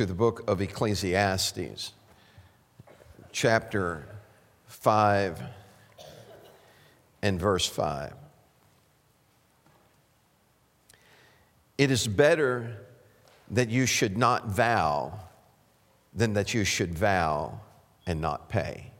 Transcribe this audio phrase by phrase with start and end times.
[0.00, 1.92] to the book of Ecclesiastes,
[3.32, 4.08] chapter
[4.66, 5.42] 5
[7.20, 8.14] and verse 5.
[11.76, 12.78] It is better
[13.50, 15.20] that you should not vow
[16.14, 17.60] than that you should vow
[18.06, 18.90] and not pay.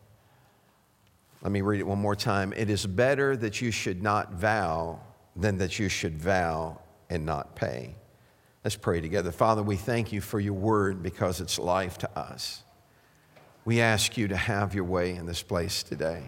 [1.41, 2.53] Let me read it one more time.
[2.55, 5.01] It is better that you should not vow
[5.35, 6.79] than that you should vow
[7.09, 7.95] and not pay.
[8.63, 9.33] Let's pray together.
[9.33, 12.63] Father, we thank you for your word because it's life to us.
[13.65, 16.25] We ask you to have your way in this place today.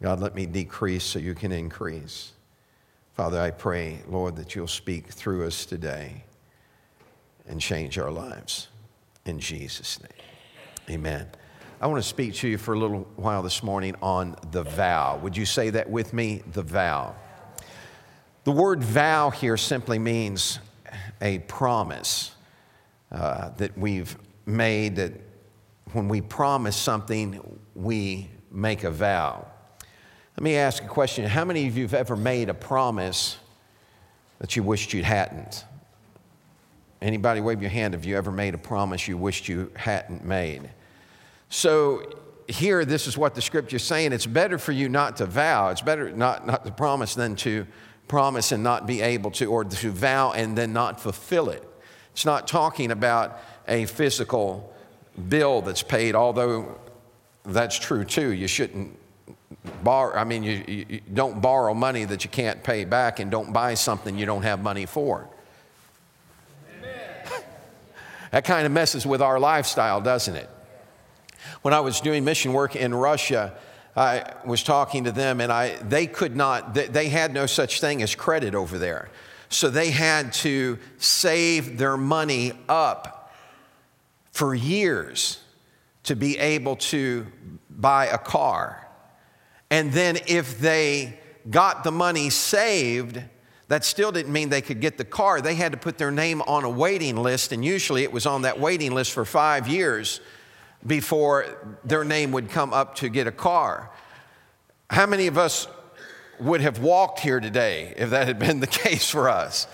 [0.00, 2.32] God, let me decrease so you can increase.
[3.14, 6.24] Father, I pray, Lord, that you'll speak through us today
[7.46, 8.68] and change our lives.
[9.26, 11.28] In Jesus' name, amen.
[11.82, 15.18] I want to speak to you for a little while this morning on the vow.
[15.22, 16.42] Would you say that with me?
[16.52, 17.14] The vow.
[18.44, 20.60] The word vow here simply means
[21.20, 22.32] a promise
[23.12, 24.16] uh, that we've
[24.46, 25.12] made that
[25.92, 29.46] when we promise something, we make a vow.
[30.36, 31.26] Let me ask a question.
[31.26, 33.36] How many of you have ever made a promise
[34.38, 35.64] that you wished you hadn't?
[37.02, 40.70] Anybody wave your hand if you ever made a promise you wished you hadn't made?
[41.48, 42.02] So
[42.46, 44.12] here, this is what the scripture is saying.
[44.12, 45.68] It's better for you not to vow.
[45.70, 47.66] It's better not, not to promise than to
[48.10, 51.62] promise and not be able to, or to vow and then not fulfill it.
[52.10, 54.74] It's not talking about a physical
[55.28, 56.76] bill that's paid, although
[57.44, 58.32] that's true too.
[58.32, 58.98] You shouldn't
[59.84, 63.52] borrow, I mean, you, you, don't borrow money that you can't pay back and don't
[63.52, 65.28] buy something you don't have money for.
[68.32, 70.50] that kind of messes with our lifestyle, doesn't it?
[71.62, 73.54] When I was doing mission work in Russia,
[73.96, 78.02] I was talking to them, and I, they could not, they had no such thing
[78.02, 79.10] as credit over there.
[79.48, 83.32] So they had to save their money up
[84.30, 85.40] for years
[86.04, 87.26] to be able to
[87.68, 88.86] buy a car.
[89.70, 93.20] And then if they got the money saved,
[93.68, 95.40] that still didn't mean they could get the car.
[95.40, 98.42] They had to put their name on a waiting list, and usually it was on
[98.42, 100.20] that waiting list for five years
[100.86, 103.90] before their name would come up to get a car.
[104.88, 105.68] How many of us
[106.38, 109.66] would have walked here today if that had been the case for us?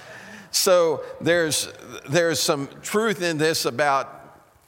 [0.51, 1.73] So there's,
[2.09, 4.13] there's some truth in this about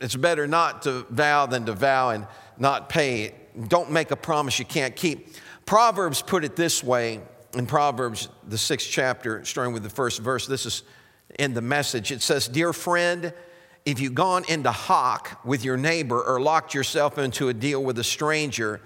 [0.00, 2.26] it's better not to vow than to vow and
[2.56, 3.34] not pay.
[3.66, 5.34] Don't make a promise you can't keep.
[5.66, 7.20] Proverbs put it this way
[7.55, 10.47] in Proverbs, the sixth chapter, starting with the first verse.
[10.47, 10.82] This is
[11.38, 12.12] in the message.
[12.12, 13.32] It says, Dear friend,
[13.88, 17.99] if you've gone into hock with your neighbor or locked yourself into a deal with
[17.99, 18.82] a stranger,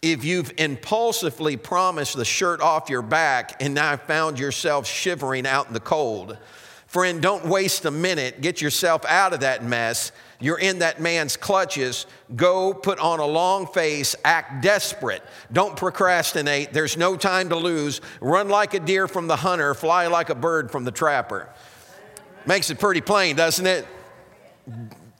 [0.00, 5.66] if you've impulsively promised the shirt off your back and now found yourself shivering out
[5.66, 6.38] in the cold,
[6.86, 8.42] friend, don't waste a minute.
[8.42, 10.12] Get yourself out of that mess.
[10.38, 12.06] You're in that man's clutches.
[12.36, 15.24] Go put on a long face, act desperate.
[15.52, 16.72] Don't procrastinate.
[16.72, 18.00] There's no time to lose.
[18.20, 21.48] Run like a deer from the hunter, fly like a bird from the trapper.
[22.46, 23.84] Makes it pretty plain, doesn't it?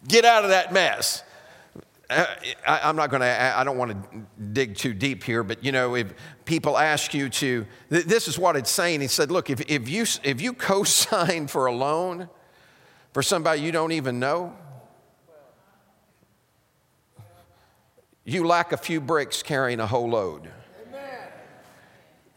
[0.07, 1.23] Get out of that mess.
[2.11, 2.27] Uh,
[2.67, 5.73] I, am not going to, I don't want to dig too deep here, but you
[5.73, 6.13] know, if
[6.45, 9.01] people ask you to, this is what it's saying.
[9.01, 12.29] He said, look, if, if you, if you co sign for a loan
[13.13, 14.55] for somebody you don't even know,
[18.25, 20.51] you lack a few bricks carrying a whole load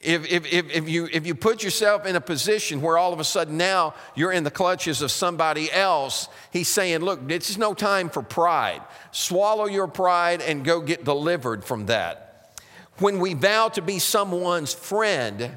[0.01, 3.19] if, if, if, if, you, if you put yourself in a position where all of
[3.19, 7.57] a sudden now you're in the clutches of somebody else, he's saying, Look, this is
[7.57, 8.81] no time for pride.
[9.11, 12.53] Swallow your pride and go get delivered from that.
[12.99, 15.51] When we vow to be someone's friend,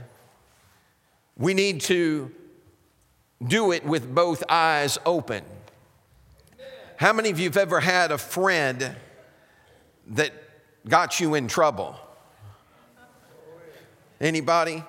[1.36, 2.30] we need to
[3.46, 5.44] do it with both eyes open.
[6.96, 8.94] How many of you have ever had a friend
[10.08, 10.32] that
[10.86, 11.98] got you in trouble?
[14.20, 14.84] Anybody?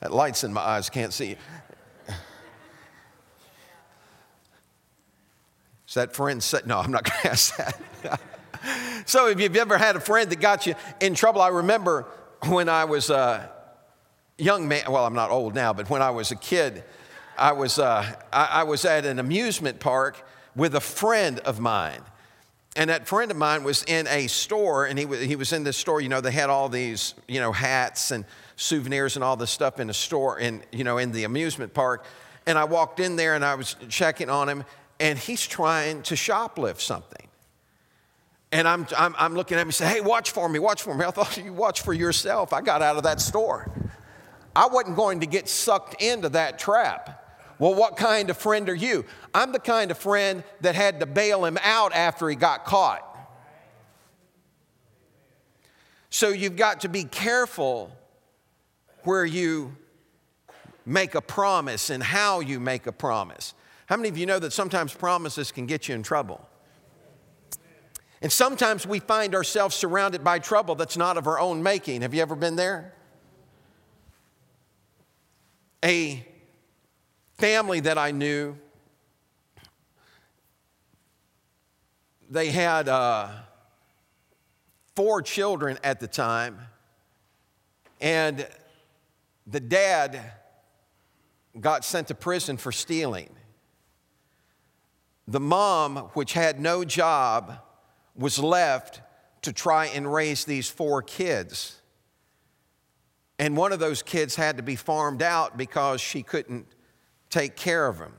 [0.00, 1.36] That light's in my eyes, can't see.
[5.88, 6.66] Is that friend set?
[6.66, 8.20] No, I'm not going to ask that.
[9.06, 12.06] so, if you've ever had a friend that got you in trouble, I remember
[12.48, 13.50] when I was a
[14.38, 16.84] young man, well, I'm not old now, but when I was a kid,
[17.38, 22.00] I was, uh, I, I was at an amusement park with a friend of mine.
[22.76, 25.64] And that friend of mine was in a store, and he was, he was in
[25.64, 26.02] this store.
[26.02, 28.26] You know, they had all these, you know, hats and
[28.56, 32.04] souvenirs and all this stuff in the store, and you know, in the amusement park.
[32.46, 34.62] And I walked in there, and I was checking on him,
[35.00, 37.26] and he's trying to shoplift something.
[38.52, 40.94] And I'm, I'm, I'm looking at him and say, "Hey, watch for me, watch for
[40.94, 42.52] me." I thought you watch for yourself.
[42.52, 43.70] I got out of that store.
[44.54, 47.25] I wasn't going to get sucked into that trap.
[47.58, 49.04] Well, what kind of friend are you?
[49.32, 53.02] I'm the kind of friend that had to bail him out after he got caught.
[56.10, 57.90] So you've got to be careful
[59.04, 59.76] where you
[60.84, 63.54] make a promise and how you make a promise.
[63.86, 66.46] How many of you know that sometimes promises can get you in trouble?
[68.22, 72.02] And sometimes we find ourselves surrounded by trouble that's not of our own making.
[72.02, 72.94] Have you ever been there?
[75.84, 76.26] A
[77.36, 78.56] family that I knew,
[82.30, 83.28] they had uh,
[84.94, 86.58] four children at the time,
[88.00, 88.46] and
[89.46, 90.32] the dad
[91.60, 93.30] got sent to prison for stealing.
[95.28, 97.58] The mom, which had no job,
[98.14, 99.02] was left
[99.42, 101.80] to try and raise these four kids.
[103.38, 106.66] And one of those kids had to be farmed out because she couldn't
[107.36, 108.14] take care of them.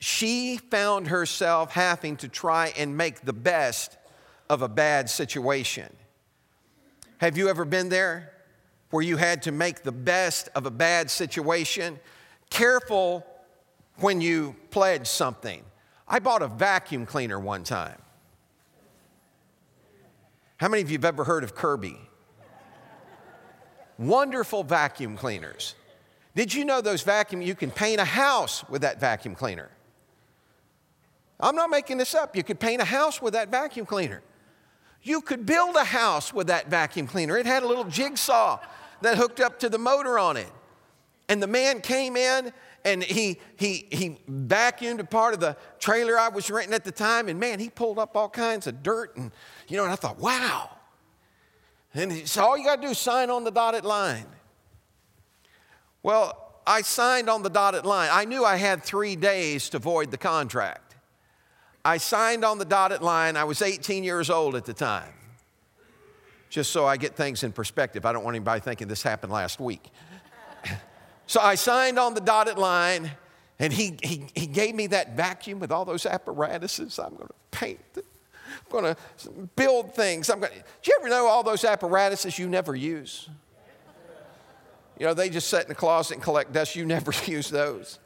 [0.00, 3.96] She found herself having to try and make the best
[4.50, 5.88] of a bad situation.
[7.18, 8.32] Have you ever been there
[8.90, 12.00] where you had to make the best of a bad situation?
[12.50, 13.24] Careful
[13.98, 15.62] when you pledge something.
[16.08, 18.02] I bought a vacuum cleaner one time.
[20.56, 21.96] How many of you have ever heard of Kirby?
[23.98, 25.76] Wonderful vacuum cleaners.
[26.36, 29.70] Did you know those vacuum, you can paint a house with that vacuum cleaner?
[31.40, 32.36] I'm not making this up.
[32.36, 34.22] You could paint a house with that vacuum cleaner.
[35.02, 37.38] You could build a house with that vacuum cleaner.
[37.38, 38.60] It had a little jigsaw
[39.00, 40.52] that hooked up to the motor on it.
[41.30, 42.52] And the man came in
[42.84, 46.92] and he, he, he vacuumed a part of the trailer I was renting at the
[46.92, 47.28] time.
[47.28, 49.16] And man, he pulled up all kinds of dirt.
[49.16, 49.32] And,
[49.68, 50.68] you know, and I thought, wow.
[51.94, 54.26] And he said, all you got to do is sign on the dotted line.
[56.06, 58.10] Well, I signed on the dotted line.
[58.12, 60.94] I knew I had three days to void the contract.
[61.84, 63.36] I signed on the dotted line.
[63.36, 65.12] I was 18 years old at the time.
[66.48, 68.06] Just so I get things in perspective.
[68.06, 69.90] I don't want anybody thinking this happened last week.
[71.26, 73.10] so I signed on the dotted line,
[73.58, 77.00] and he, he, he gave me that vacuum with all those apparatuses.
[77.00, 77.80] I'm going to paint.
[77.96, 78.02] I'm
[78.70, 80.30] going to build things.
[80.30, 83.28] I'm going to, do you ever know all those apparatuses you never use?
[84.98, 86.76] You know, they just sit in the closet and collect dust.
[86.76, 87.98] You never use those.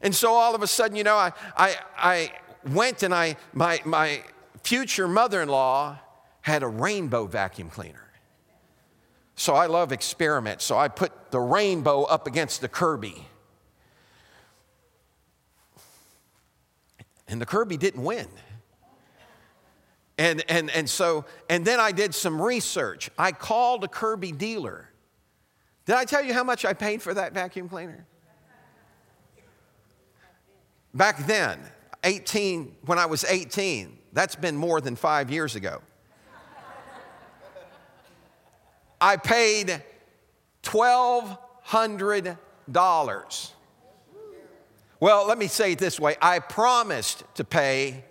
[0.00, 2.32] And so all of a sudden, you know, I, I, I
[2.72, 4.22] went and I, my, my
[4.62, 5.98] future mother in law
[6.42, 8.04] had a rainbow vacuum cleaner.
[9.34, 10.64] So I love experiments.
[10.64, 13.26] So I put the rainbow up against the Kirby.
[17.28, 18.26] And the Kirby didn't win.
[20.16, 23.10] And, and, and so, and then I did some research.
[23.16, 24.87] I called a Kirby dealer
[25.88, 28.04] did I tell you how much I paid for that vacuum cleaner?
[30.92, 31.58] Back then,
[32.04, 35.80] 18, when I was 18, that's been more than five years ago.
[39.00, 39.82] I paid
[40.62, 43.52] $1,200.
[45.00, 48.04] Well, let me say it this way I promised to pay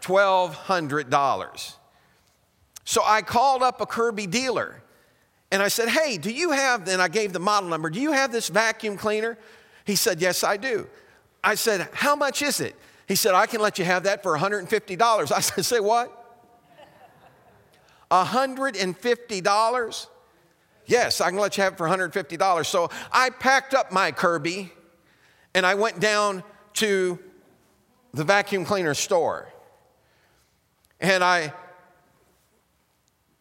[0.00, 1.74] $1,200.
[2.84, 4.82] So I called up a Kirby dealer
[5.56, 8.12] and I said, Hey, do you have, and I gave the model number, do you
[8.12, 9.38] have this vacuum cleaner?
[9.86, 10.86] He said, Yes, I do.
[11.42, 12.76] I said, How much is it?
[13.08, 15.32] He said, I can let you have that for $150.
[15.34, 16.12] I said, Say what?
[18.10, 20.06] $150?
[20.84, 22.66] Yes, I can let you have it for $150.
[22.66, 24.70] So I packed up my Kirby
[25.54, 26.44] and I went down
[26.74, 27.18] to
[28.12, 29.48] the vacuum cleaner store.
[31.00, 31.54] And I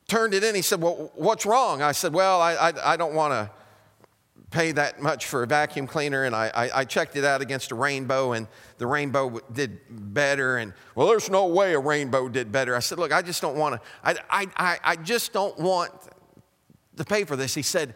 [0.07, 0.55] turned it in.
[0.55, 1.81] He said, Well, what's wrong?
[1.81, 3.49] I said, Well, I, I, I don't want to
[4.51, 6.23] pay that much for a vacuum cleaner.
[6.23, 8.47] And I, I, I, checked it out against a rainbow, and
[8.77, 10.57] the rainbow did better.
[10.57, 12.75] And, well, there's no way a rainbow did better.
[12.75, 15.91] I said, Look, I just don't want to, I, I, I just don't want
[16.97, 17.53] to pay for this.
[17.53, 17.95] He said,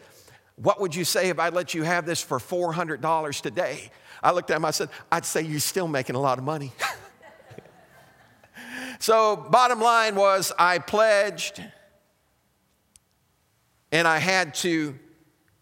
[0.56, 3.92] What would you say if I let you have this for $400 today?
[4.22, 6.74] I looked at him, I said, I'd say you're still making a lot of money.
[9.00, 11.64] so, bottom line was, I pledged
[13.92, 14.98] and I had to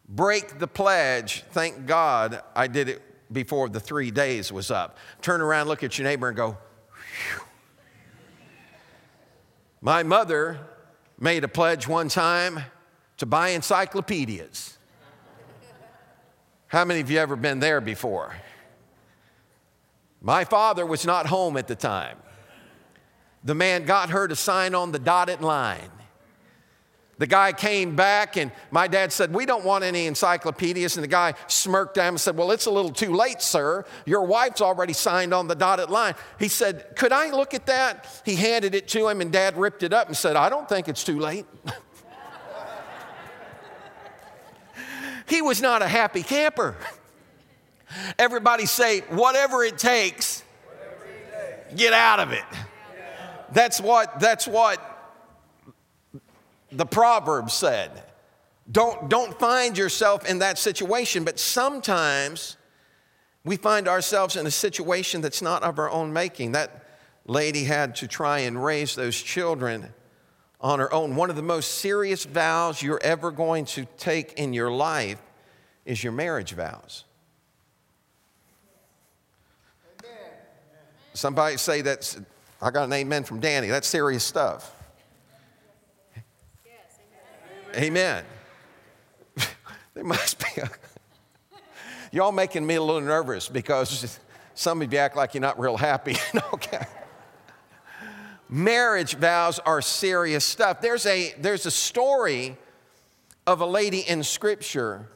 [0.08, 1.44] break the pledge.
[1.52, 4.98] Thank God I did it before the three days was up.
[5.22, 6.58] Turn around, look at your neighbor, and go,
[6.92, 7.42] Phew.
[9.82, 10.60] My mother
[11.20, 12.60] made a pledge one time
[13.18, 14.78] to buy encyclopedias.
[16.68, 18.36] How many of you ever been there before?
[20.22, 22.18] My father was not home at the time.
[23.44, 25.92] The man got her to sign on the dotted line.
[27.20, 30.98] The guy came back, and my dad said, We don't want any encyclopedias.
[30.98, 33.86] And the guy smirked at him and said, Well, it's a little too late, sir.
[34.06, 36.14] Your wife's already signed on the dotted line.
[36.38, 38.22] He said, Could I look at that?
[38.24, 40.88] He handed it to him, and dad ripped it up and said, I don't think
[40.88, 41.48] it's too late.
[45.28, 46.76] he was not a happy camper.
[48.20, 50.44] Everybody say, Whatever it takes,
[51.76, 52.46] get out of it.
[53.54, 54.97] That's what, that's what
[56.72, 58.04] the proverb said.
[58.70, 62.58] Don't, don't find yourself in that situation, but sometimes
[63.46, 66.52] we find ourselves in a situation that's not of our own making.
[66.52, 66.84] That
[67.26, 69.94] lady had to try and raise those children
[70.60, 71.16] on her own.
[71.16, 75.22] One of the most serious vows you're ever going to take in your life
[75.86, 77.06] is your marriage vows.
[81.14, 82.20] Somebody say that's,
[82.62, 83.68] I got an amen from Danny.
[83.68, 84.77] That's serious stuff.
[87.76, 88.24] Amen.
[89.94, 90.70] there must be a.
[92.12, 94.20] Y'all making me a little nervous because
[94.54, 96.16] some of you act like you're not real happy.
[96.54, 96.86] okay.
[98.50, 100.80] Marriage vows are serious stuff.
[100.82, 102.58] There's a, there's a story
[103.46, 105.10] of a lady in Scripture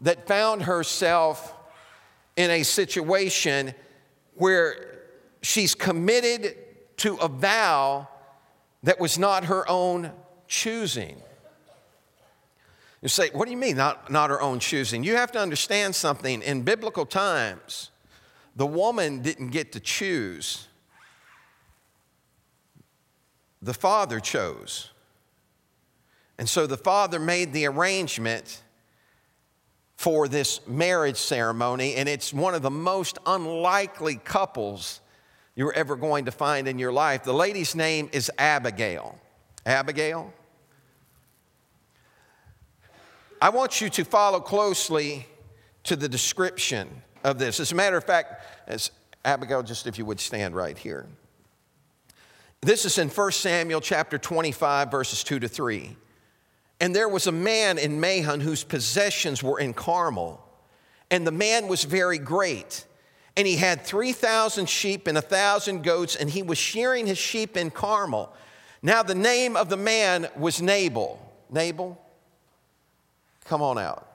[0.00, 1.54] that found herself
[2.36, 3.72] in a situation
[4.34, 5.04] where
[5.42, 6.56] she's committed
[6.98, 8.08] to a vow
[8.82, 10.10] that was not her own
[10.48, 11.16] choosing.
[13.02, 15.02] You say, what do you mean, not, not her own choosing?
[15.02, 16.40] You have to understand something.
[16.40, 17.90] In biblical times,
[18.54, 20.68] the woman didn't get to choose,
[23.60, 24.90] the father chose.
[26.38, 28.62] And so the father made the arrangement
[29.96, 35.00] for this marriage ceremony, and it's one of the most unlikely couples
[35.54, 37.24] you're ever going to find in your life.
[37.24, 39.18] The lady's name is Abigail.
[39.66, 40.32] Abigail?
[43.42, 45.26] I want you to follow closely
[45.82, 46.88] to the description
[47.24, 47.58] of this.
[47.58, 48.92] As a matter of fact, as
[49.24, 51.08] Abigail, just if you would stand right here.
[52.60, 55.96] This is in 1 Samuel chapter 25, verses 2 to 3.
[56.80, 60.40] And there was a man in Maon whose possessions were in Carmel,
[61.10, 62.86] and the man was very great.
[63.36, 67.72] And he had 3,000 sheep and 1,000 goats, and he was shearing his sheep in
[67.72, 68.32] Carmel.
[68.82, 71.20] Now, the name of the man was Nabal.
[71.50, 71.98] Nabal?
[73.44, 74.08] Come on out.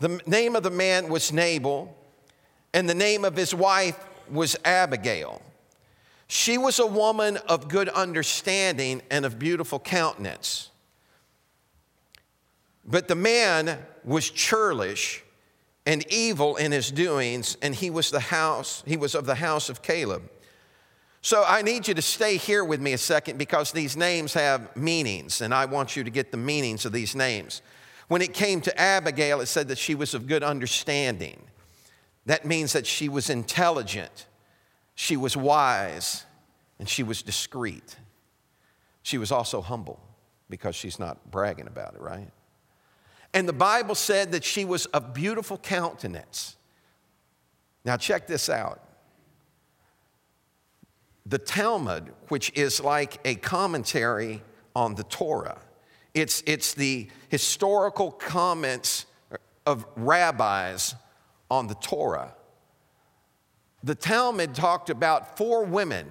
[0.00, 1.96] The name of the man was Nabal,
[2.72, 3.98] and the name of his wife
[4.30, 5.42] was Abigail.
[6.28, 10.70] She was a woman of good understanding and of beautiful countenance.
[12.84, 15.24] But the man was churlish
[15.84, 19.68] and evil in his doings, and he was the house, he was of the house
[19.68, 20.30] of Caleb.
[21.28, 24.74] So I need you to stay here with me a second because these names have
[24.74, 27.60] meanings, and I want you to get the meanings of these names.
[28.06, 31.38] When it came to Abigail, it said that she was of good understanding.
[32.24, 34.24] That means that she was intelligent,
[34.94, 36.24] she was wise,
[36.78, 37.96] and she was discreet.
[39.02, 40.00] She was also humble
[40.48, 42.30] because she's not bragging about it, right?
[43.34, 46.56] And the Bible said that she was of beautiful countenance.
[47.84, 48.87] Now, check this out
[51.28, 54.42] the Talmud, which is like a commentary
[54.74, 55.58] on the Torah.
[56.14, 59.04] It's, it's the historical comments
[59.66, 60.94] of rabbis
[61.50, 62.34] on the Torah.
[63.84, 66.08] The Talmud talked about four women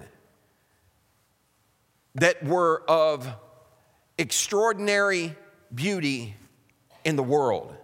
[2.14, 3.28] that were of
[4.16, 5.36] extraordinary
[5.74, 6.36] beauty
[7.04, 7.74] in the world.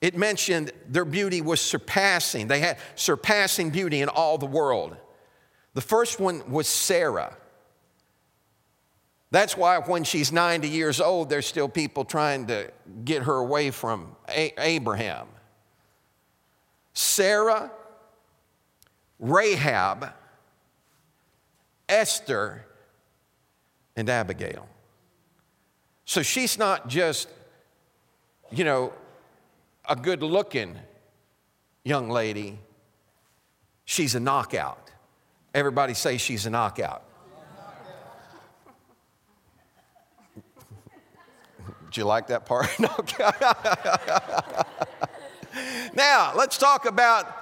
[0.00, 4.96] It mentioned their beauty was surpassing, they had surpassing beauty in all the world.
[5.74, 7.36] The first one was Sarah.
[9.30, 12.70] That's why when she's 90 years old, there's still people trying to
[13.04, 15.28] get her away from Abraham.
[16.94, 17.70] Sarah,
[19.18, 20.12] Rahab,
[21.88, 22.64] Esther,
[23.96, 24.66] and Abigail.
[26.04, 27.28] So she's not just,
[28.50, 28.92] you know,
[29.88, 30.76] a good looking
[31.84, 32.58] young lady,
[33.84, 34.87] she's a knockout.
[35.54, 37.02] Everybody say she's a knockout.
[41.86, 42.68] Did you like that part?
[45.94, 47.34] now, let's talk about.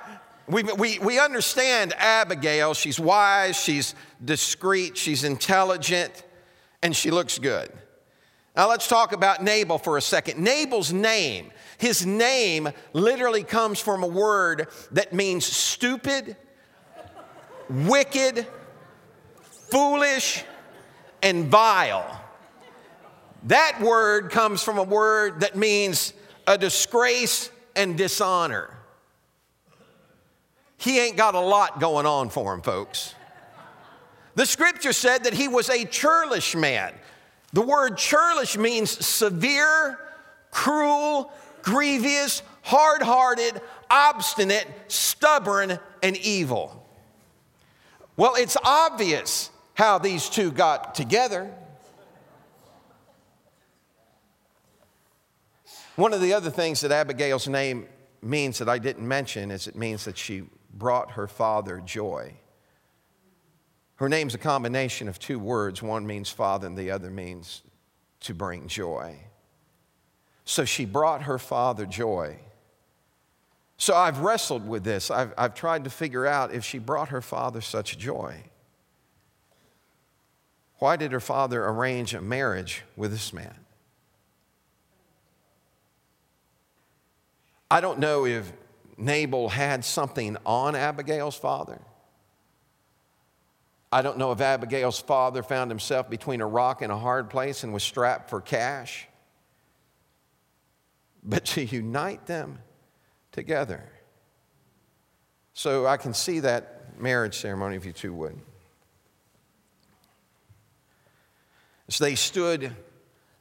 [0.49, 2.75] We, we, we understand Abigail.
[2.75, 6.23] She's wise, she's discreet, she's intelligent,
[6.83, 7.73] and she looks good.
[8.55, 10.39] Now, let's talk about Nabal for a second.
[10.39, 16.37] Nabal's name, his name literally comes from a word that means stupid
[17.69, 18.47] wicked,
[19.71, 20.45] foolish,
[21.23, 22.23] and vile.
[23.45, 26.13] That word comes from a word that means
[26.47, 28.71] a disgrace and dishonor.
[30.79, 33.15] He ain't got a lot going on for him, folks.
[34.35, 36.93] The scripture said that he was a churlish man.
[37.53, 39.99] The word churlish means severe,
[40.51, 41.33] cruel,
[41.63, 46.86] grievous, hard hearted, obstinate, stubborn, and evil.
[48.17, 51.53] Well, it's obvious how these two got together.
[55.97, 57.87] One of the other things that Abigail's name
[58.23, 62.35] means that I didn't mention is it means that she brought her father joy.
[63.97, 65.83] Her name's a combination of two words.
[65.83, 67.63] One means father, and the other means
[68.21, 69.17] to bring joy.
[70.45, 72.39] So she brought her father joy.
[73.79, 75.11] So I've wrestled with this.
[75.11, 78.45] I've, I've tried to figure out if she brought her father such joy.
[80.79, 83.55] Why did her father arrange a marriage with this man?
[87.71, 88.53] I don't know if
[88.97, 91.81] Nabal had something on Abigail's father.
[93.91, 97.63] I don't know if Abigail's father found himself between a rock and a hard place
[97.63, 99.07] and was strapped for cash.
[101.23, 102.59] But to unite them
[103.37, 103.85] together.
[105.53, 108.39] So I can see that marriage ceremony, if you two would.
[111.87, 112.75] As they stood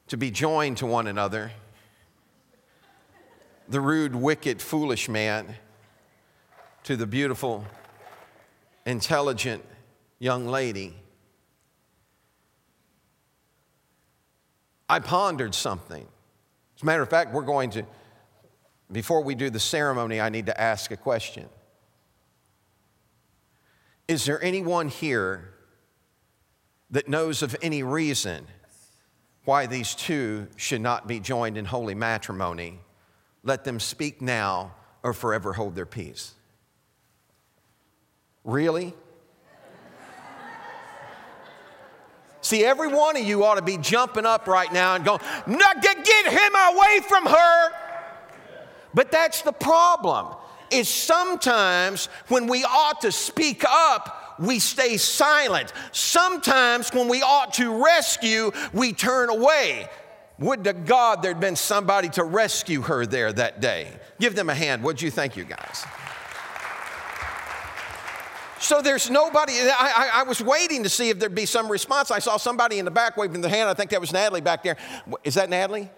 [0.09, 1.49] to be joined to one another,
[3.69, 5.55] the rude, wicked, foolish man
[6.83, 7.65] to the beautiful,
[8.85, 9.63] intelligent
[10.19, 10.93] young lady.
[14.89, 16.05] I pondered something.
[16.75, 17.85] As a matter of fact, we're going to,
[18.91, 21.49] before we do the ceremony, I need to ask a question.
[24.07, 25.53] Is there anyone here
[26.91, 28.45] that knows of any reason
[29.45, 32.79] why these two should not be joined in holy matrimony
[33.45, 34.73] let them speak now
[35.03, 36.33] or forever hold their peace.
[38.43, 38.93] Really?
[42.41, 46.27] See, every one of you ought to be jumping up right now and going, get
[46.27, 47.71] him away from her.
[48.95, 50.35] But that's the problem.
[50.71, 55.71] Is sometimes when we ought to speak up, we stay silent.
[55.91, 59.87] Sometimes when we ought to rescue, we turn away.
[60.39, 63.91] Would to God there'd been somebody to rescue her there that day.
[64.19, 64.81] Give them a hand.
[64.83, 65.85] What'd you think, you guys?
[68.59, 69.53] So there's nobody.
[69.53, 72.09] I, I, I, was waiting to see if there'd be some response.
[72.09, 73.69] I saw somebody in the back waving the hand.
[73.69, 74.77] I think that was Natalie back there.
[75.23, 75.89] Is that Natalie?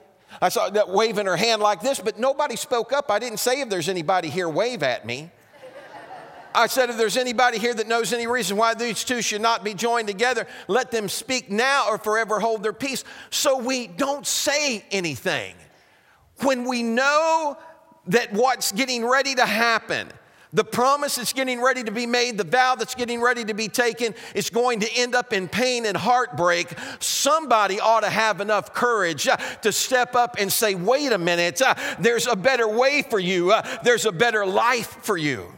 [0.42, 3.10] I saw that waving her hand like this, but nobody spoke up.
[3.10, 5.32] I didn't say if there's anybody here wave at me.
[6.58, 9.63] I said, if there's anybody here that knows any reason why these two should not
[9.63, 13.04] be joined together, let them speak now or forever hold their peace.
[13.30, 15.54] So we don't say anything.
[16.42, 17.58] When we know
[18.08, 20.08] that what's getting ready to happen,
[20.54, 23.68] the promise that's getting ready to be made, the vow that's getting ready to be
[23.68, 26.70] taken, is going to end up in pain and heartbreak.
[27.00, 31.62] Somebody ought to have enough courage uh, to step up and say, wait a minute,
[31.62, 35.54] uh, there's a better way for you, uh, there's a better life for you.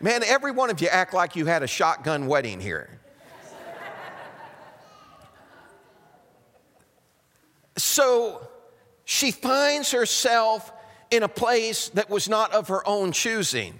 [0.00, 3.00] Man, every one of you act like you had a shotgun wedding here.
[7.76, 8.48] so
[9.04, 10.72] she finds herself
[11.10, 13.74] in a place that was not of her own choosing.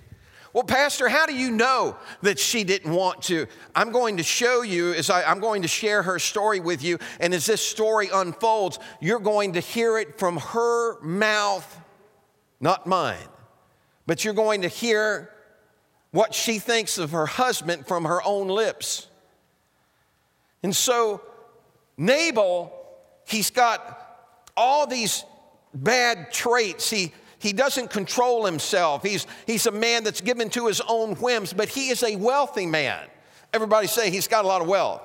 [0.53, 3.47] Well, Pastor, how do you know that she didn't want to?
[3.75, 6.99] I'm going to show you as I, am going to share her story with you.
[7.21, 11.81] And as this story unfolds, you're going to hear it from her mouth,
[12.61, 13.29] not mine.
[14.07, 15.31] But you're going to hear
[16.13, 19.07] what she thinks of her husband from her own lips.
[20.63, 21.21] And so,
[21.99, 22.73] Nabal,
[23.27, 23.97] he's got
[24.57, 25.25] all these
[25.83, 26.91] bad traits.
[26.91, 29.03] He, he doesn't control himself.
[29.03, 32.67] He's, he's a man that's given to his own whims, but he is a wealthy
[32.67, 33.07] man.
[33.53, 35.03] Everybody say he's got a lot of wealth.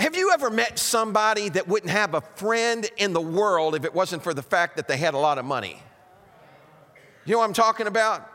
[0.00, 3.94] Have you ever met somebody that wouldn't have a friend in the world if it
[3.94, 5.82] wasn't for the fact that they had a lot of money?
[7.26, 8.26] You know what I'm talking about?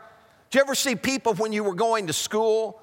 [0.50, 2.80] Do you ever see people when you were going to school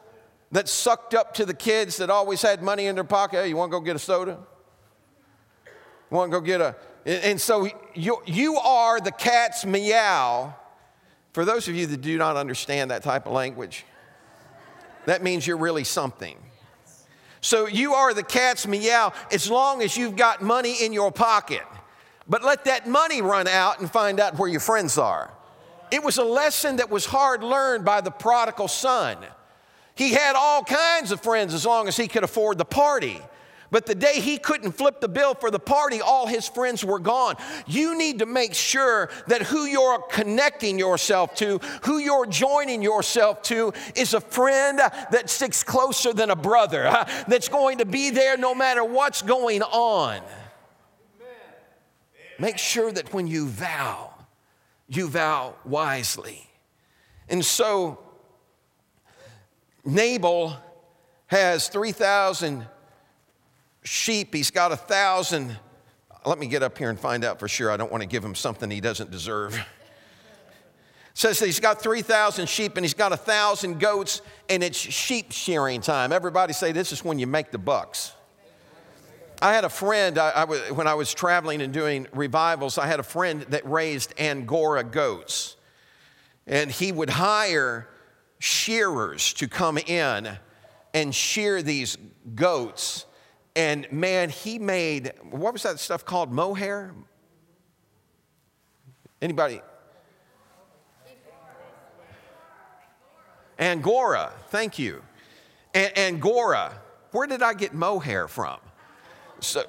[0.52, 3.44] that sucked up to the kids that always had money in their pocket?
[3.44, 4.38] Hey, you want to go get a soda?
[5.66, 6.76] You want to go get a.
[7.06, 10.56] And so you, you are the cat's meow.
[11.34, 13.86] For those of you that do not understand that type of language,
[15.06, 16.38] that means you're really something.
[17.42, 21.64] So you are the cat's meow as long as you've got money in your pocket.
[22.28, 25.30] But let that money run out and find out where your friends are.
[25.92, 29.18] It was a lesson that was hard learned by the prodigal son.
[29.96, 33.20] He had all kinds of friends as long as he could afford the party.
[33.74, 37.00] But the day he couldn't flip the bill for the party, all his friends were
[37.00, 37.38] gone.
[37.66, 43.42] You need to make sure that who you're connecting yourself to, who you're joining yourself
[43.44, 46.84] to, is a friend that sticks closer than a brother,
[47.28, 50.22] that's going to be there no matter what's going on.
[52.38, 54.14] Make sure that when you vow,
[54.88, 56.48] you vow wisely.
[57.28, 57.98] And so,
[59.84, 60.58] Nabal
[61.26, 62.68] has 3,000
[63.84, 64.34] sheep.
[64.34, 65.58] He's got a thousand.
[66.26, 67.72] Let me get up here and find out for sure.
[67.72, 69.60] I don't want to give him something he doesn't deserve.
[71.14, 75.32] says that he's got 3,000 sheep and he's got a thousand goats, and it's sheep
[75.32, 76.12] shearing time.
[76.12, 78.14] Everybody say this is when you make the bucks.
[79.42, 83.00] I had a friend, I, I, when I was traveling and doing revivals, I had
[83.00, 85.58] a friend that raised Angora goats.
[86.48, 87.88] And he would hire
[88.40, 90.38] shearers to come in
[90.94, 91.98] and shear these
[92.36, 93.06] goats
[93.56, 96.32] and man, he made, what was that stuff called?
[96.32, 96.94] Mohair?
[99.22, 99.62] Anybody?
[103.60, 105.02] Angora, thank you.
[105.76, 106.74] A- Angora,
[107.12, 108.60] where did I get mohair from?
[109.40, 109.64] So,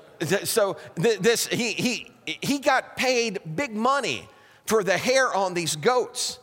[0.45, 4.29] so this, he, he, he got paid big money
[4.67, 6.39] for the hair on these goats,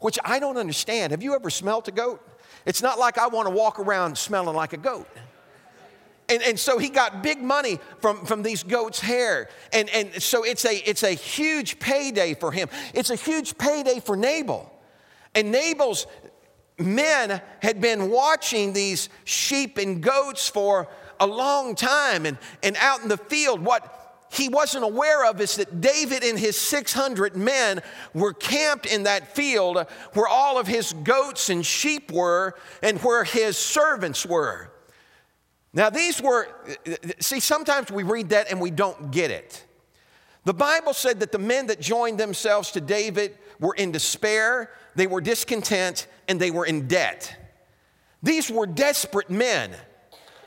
[0.00, 1.10] which I don't understand.
[1.10, 2.26] Have you ever smelt a goat?
[2.64, 5.08] It's not like I want to walk around smelling like a goat.
[6.28, 9.48] And, and so he got big money from, from these goats' hair.
[9.72, 12.68] And, and so it's a, it's a huge payday for him.
[12.94, 14.72] It's a huge payday for Nabal.
[15.34, 16.06] And Nabal's
[16.78, 20.88] men had been watching these sheep and goats for
[21.20, 22.26] a long time.
[22.26, 23.92] And, and out in the field, what
[24.32, 27.80] he wasn't aware of is that David and his 600 men
[28.12, 33.24] were camped in that field where all of his goats and sheep were and where
[33.24, 34.70] his servants were.
[35.76, 36.48] Now, these were,
[37.20, 39.62] see, sometimes we read that and we don't get it.
[40.44, 45.06] The Bible said that the men that joined themselves to David were in despair, they
[45.06, 47.36] were discontent, and they were in debt.
[48.22, 49.76] These were desperate men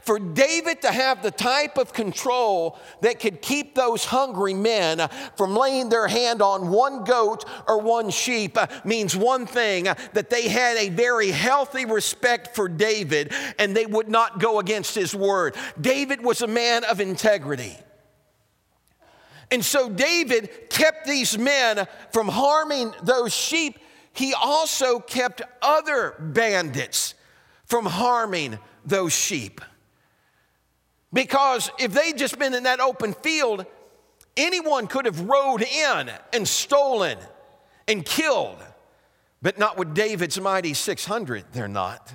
[0.10, 5.56] for David to have the type of control that could keep those hungry men from
[5.56, 10.78] laying their hand on one goat or one sheep means one thing that they had
[10.78, 15.56] a very healthy respect for David and they would not go against his word.
[15.80, 17.78] David was a man of integrity.
[19.52, 23.78] And so David kept these men from harming those sheep.
[24.14, 27.14] He also kept other bandits
[27.66, 29.62] from harming those sheep.
[31.12, 33.66] Because if they'd just been in that open field,
[34.38, 37.18] anyone could have rode in and stolen
[37.88, 38.58] and killed.
[39.42, 42.14] But not with David's mighty 600, they're not.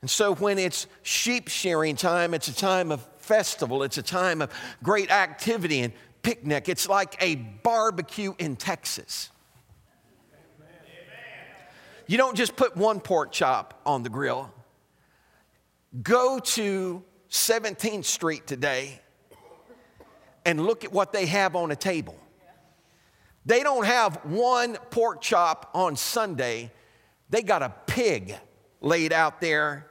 [0.00, 4.42] And so when it's sheep shearing time, it's a time of festival, it's a time
[4.42, 6.68] of great activity and picnic.
[6.68, 9.30] It's like a barbecue in Texas.
[12.06, 14.50] You don't just put one pork chop on the grill.
[16.02, 19.00] Go to 17th Street today
[20.44, 22.16] and look at what they have on a table.
[23.44, 26.70] They don't have one pork chop on Sunday,
[27.30, 28.34] they got a pig
[28.80, 29.86] laid out there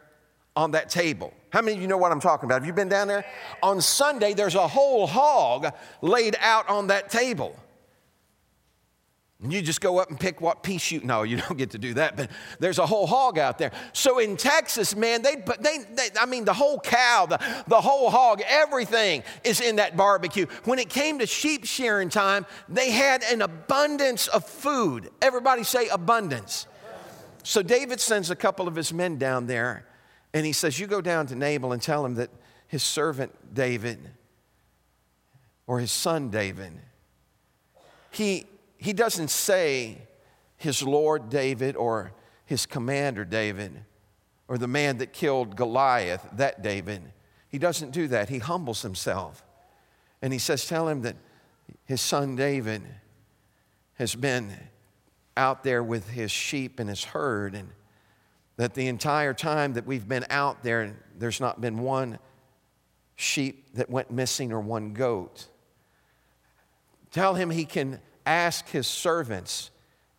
[0.55, 1.33] on that table.
[1.49, 2.61] How many of you know what I'm talking about?
[2.61, 3.25] Have you been down there?
[3.63, 7.55] On Sunday, there's a whole hog laid out on that table.
[9.41, 11.77] And you just go up and pick what piece you, no, you don't get to
[11.77, 13.71] do that, but there's a whole hog out there.
[13.93, 18.09] So in Texas, man, they, they, they I mean, the whole cow, the, the whole
[18.09, 20.47] hog, everything is in that barbecue.
[20.63, 25.11] When it came to sheep shearing time, they had an abundance of food.
[25.21, 26.65] Everybody say abundance.
[27.43, 29.85] So David sends a couple of his men down there,
[30.33, 32.31] and he says, You go down to Nabal and tell him that
[32.67, 33.99] his servant David,
[35.67, 36.73] or his son David,
[38.09, 38.47] he
[38.77, 39.97] he doesn't say
[40.57, 42.13] his Lord David or
[42.45, 43.83] his commander David
[44.47, 47.01] or the man that killed Goliath, that David.
[47.49, 48.29] He doesn't do that.
[48.29, 49.43] He humbles himself.
[50.21, 51.15] And he says, Tell him that
[51.85, 52.81] his son David
[53.95, 54.53] has been
[55.35, 57.69] out there with his sheep and his herd, and
[58.57, 62.17] that the entire time that we've been out there, there's not been one
[63.15, 65.47] sheep that went missing or one goat.
[67.11, 69.71] Tell him he can ask his servants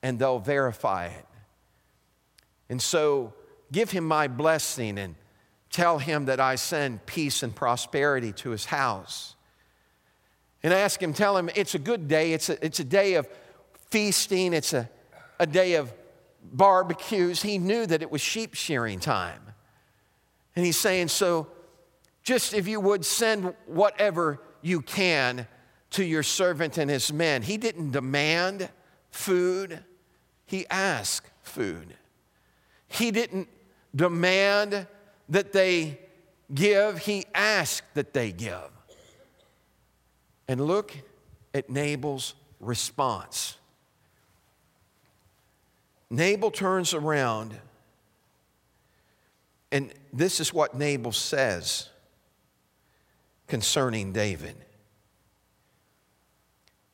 [0.02, 1.26] and they'll verify it.
[2.68, 3.34] And so
[3.70, 5.14] give him my blessing and
[5.70, 9.36] tell him that I send peace and prosperity to his house.
[10.62, 12.32] And ask him, tell him it's a good day.
[12.32, 13.28] It's a, it's a day of
[13.90, 14.88] feasting, it's a,
[15.38, 15.92] a day of
[16.42, 17.42] barbecues.
[17.42, 19.40] He knew that it was sheep shearing time.
[20.56, 21.46] And he's saying, so
[22.22, 25.46] just if you would send whatever you can
[25.90, 27.42] to your servant and his men.
[27.42, 28.68] He didn't demand
[29.10, 29.84] food,
[30.46, 31.94] he asked food.
[32.88, 33.48] He didn't
[33.94, 34.86] demand
[35.28, 35.98] that they
[36.54, 38.70] give, he asked that they give.
[40.46, 40.96] And look
[41.52, 43.56] at Nabal's response.
[46.10, 47.54] Nabal turns around,
[49.70, 51.90] and this is what Nabal says
[53.46, 54.56] concerning David.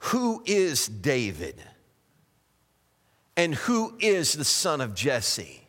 [0.09, 1.63] Who is David?
[3.39, 5.67] And who is the son of Jesse?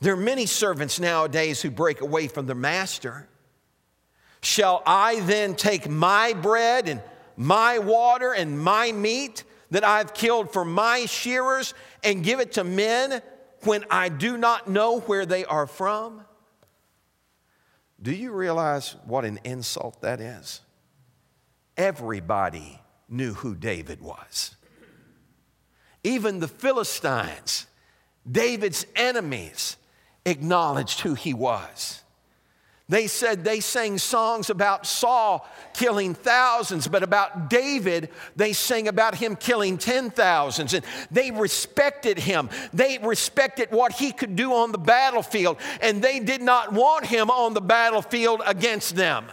[0.00, 3.26] There are many servants nowadays who break away from their master.
[4.42, 7.02] Shall I then take my bread and
[7.36, 11.72] my water and my meat that I've killed for my shearers
[12.04, 13.22] and give it to men
[13.62, 16.20] when I do not know where they are from?
[18.02, 20.60] Do you realize what an insult that is?
[21.78, 22.78] Everybody
[23.10, 24.56] knew who David was.
[26.02, 27.66] Even the Philistines,
[28.30, 29.76] David's enemies,
[30.24, 32.02] acknowledged who he was.
[32.88, 39.14] They said they sang songs about Saul killing thousands, but about David, they sang about
[39.14, 40.74] him killing ten thousands.
[40.74, 42.50] And they respected him.
[42.72, 47.30] They respected what he could do on the battlefield, and they did not want him
[47.30, 49.26] on the battlefield against them.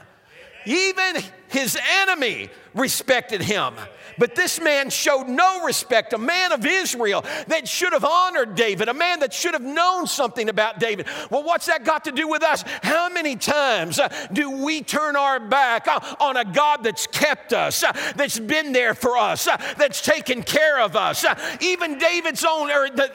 [0.67, 3.73] Even his enemy respected him.
[4.17, 8.89] But this man showed no respect, a man of Israel that should have honored David,
[8.89, 11.07] a man that should have known something about David.
[11.29, 12.63] Well, what's that got to do with us?
[12.81, 17.53] How many times uh, do we turn our back uh, on a God that's kept
[17.53, 19.45] us, uh, that's been there for us,
[19.77, 21.25] that's taken care of us?
[21.61, 23.11] Even David's own, or the,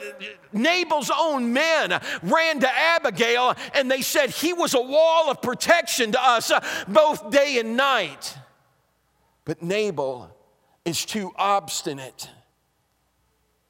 [0.53, 6.11] Nabal's own men ran to Abigail and they said he was a wall of protection
[6.11, 6.51] to us
[6.87, 8.32] both day and night.
[9.45, 10.35] But Nabal
[10.85, 12.29] is too obstinate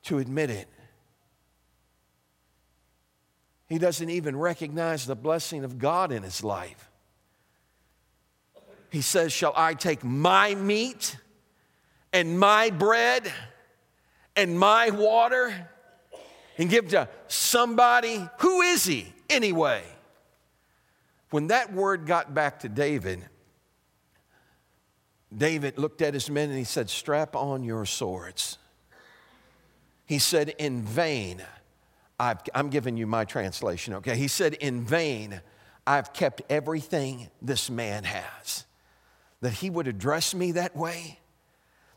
[0.03, 0.67] to admit it.
[3.67, 6.89] He doesn't even recognize the blessing of God in his life.
[8.91, 11.17] He says, Shall I take my meat
[12.11, 13.31] and my bread
[14.35, 15.69] and my water
[16.59, 18.27] and give to somebody?
[18.39, 19.81] Who is he anyway?
[21.31, 23.27] When that word got back to David,
[25.37, 28.57] David looked at his men and he said, Strap on your swords.
[30.05, 31.43] He said, In vain,
[32.19, 34.15] i am giving you my translation, okay?
[34.15, 35.41] He said, In vain,
[35.85, 38.65] I've kept everything this man has.
[39.41, 41.19] That he would address me that way,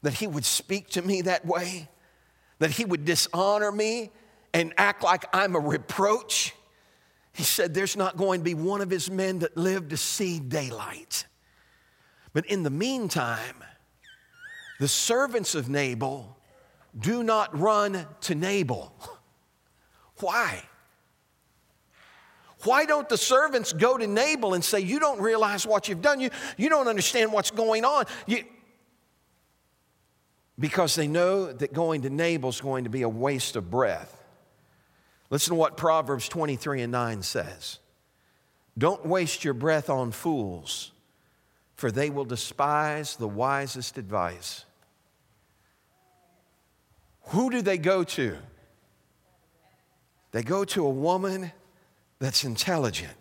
[0.03, 1.89] that he would speak to me that way,
[2.59, 4.11] that he would dishonor me
[4.53, 6.55] and act like I'm a reproach.
[7.33, 10.41] He said, There's not going to be one of his men that lived to see
[10.41, 11.27] daylight.
[12.37, 13.65] But in the meantime,
[14.79, 16.37] the servants of Nabal
[17.01, 18.93] do not run to Nabal.
[20.21, 20.63] Why?
[22.65, 26.21] Why don't the servants go to Nabal and say, You don't realize what you've done?
[26.21, 28.05] You, you don't understand what's going on.
[28.27, 28.45] You,
[30.59, 34.23] because they know that going to Nabal is going to be a waste of breath.
[35.31, 37.79] Listen to what Proverbs 23 and 9 says
[38.77, 40.93] Don't waste your breath on fools
[41.77, 44.65] for they will despise the wisest advice.
[47.29, 48.37] Who do they go to?
[50.33, 51.53] They go to a woman
[52.19, 53.17] that's intelligent.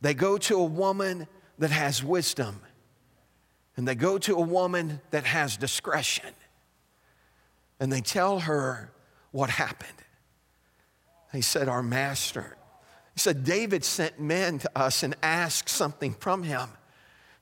[0.00, 1.26] They go to a woman
[1.58, 2.60] that has wisdom.
[3.76, 6.34] And they go to a woman that has discretion.
[7.78, 8.92] And they tell her
[9.30, 9.92] what happened.
[11.32, 12.56] He said, Our master.
[13.14, 16.68] He said, David sent men to us and asked something from him.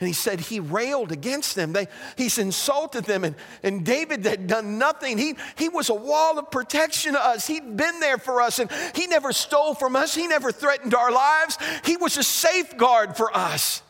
[0.00, 1.72] And he said he railed against them.
[1.72, 3.24] They, he's insulted them.
[3.24, 3.34] And,
[3.64, 5.18] and David had done nothing.
[5.18, 7.48] He, he was a wall of protection to us.
[7.48, 8.60] He'd been there for us.
[8.60, 10.14] And he never stole from us.
[10.14, 11.58] He never threatened our lives.
[11.84, 13.82] He was a safeguard for us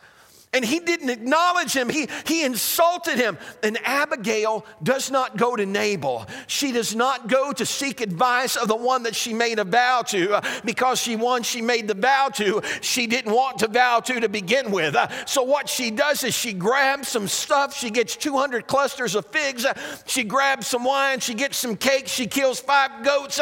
[0.53, 1.89] and he didn't acknowledge him.
[1.89, 3.37] He, he insulted him.
[3.63, 6.27] And Abigail does not go to Nabal.
[6.47, 10.03] She does not go to seek advice of the one that she made a vow
[10.09, 14.01] to uh, because she one she made the vow to, she didn't want to vow
[14.01, 14.95] to to begin with.
[14.95, 17.77] Uh, so what she does is she grabs some stuff.
[17.77, 19.67] She gets 200 clusters of figs.
[19.67, 19.75] Uh,
[20.07, 21.21] she grabs some wine.
[21.21, 22.09] She gets some cake.
[22.09, 23.39] She kills five goats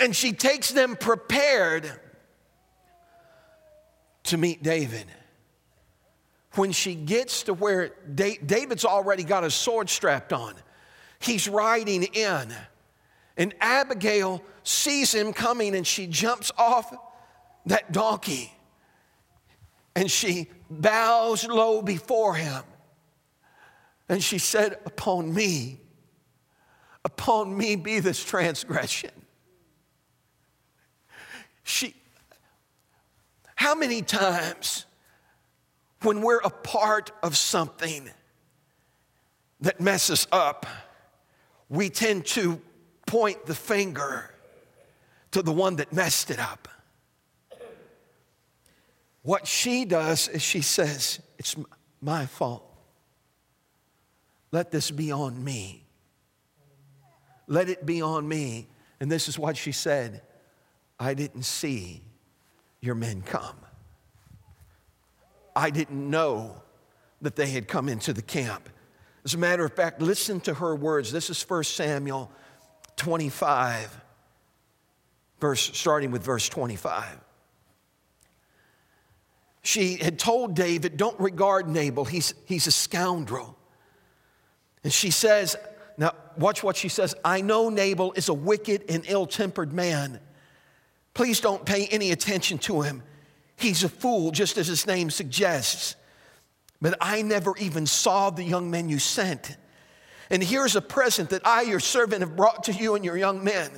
[0.00, 1.90] and she takes them prepared
[4.24, 5.06] to meet David
[6.54, 10.54] when she gets to where David's already got his sword strapped on,
[11.18, 12.52] he's riding in.
[13.36, 16.94] And Abigail sees him coming and she jumps off
[17.66, 18.52] that donkey
[19.94, 22.62] and she bows low before him.
[24.08, 25.80] And she said, Upon me,
[27.04, 29.10] upon me be this transgression.
[31.62, 31.94] She,
[33.54, 34.86] how many times
[36.02, 38.08] when we're a part of something
[39.60, 40.66] that messes up,
[41.68, 42.60] we tend to
[43.06, 44.30] point the finger
[45.32, 46.68] to the one that messed it up.
[49.22, 51.56] What she does is she says, It's
[52.00, 52.64] my fault.
[54.52, 55.84] Let this be on me.
[57.46, 58.68] Let it be on me.
[59.00, 60.22] And this is what she said
[60.98, 62.02] I didn't see
[62.80, 63.56] your men come.
[65.58, 66.62] I didn't know
[67.20, 68.68] that they had come into the camp.
[69.24, 71.10] As a matter of fact, listen to her words.
[71.10, 72.30] This is 1 Samuel
[72.94, 74.00] 25,
[75.40, 77.18] verse, starting with verse 25.
[79.62, 83.58] She had told David, Don't regard Nabal, he's, he's a scoundrel.
[84.84, 85.56] And she says,
[85.96, 90.20] Now, watch what she says I know Nabal is a wicked and ill tempered man.
[91.14, 93.02] Please don't pay any attention to him.
[93.58, 95.96] He's a fool, just as his name suggests.
[96.80, 99.56] But I never even saw the young men you sent.
[100.30, 103.42] And here's a present that I, your servant, have brought to you and your young
[103.42, 103.70] men.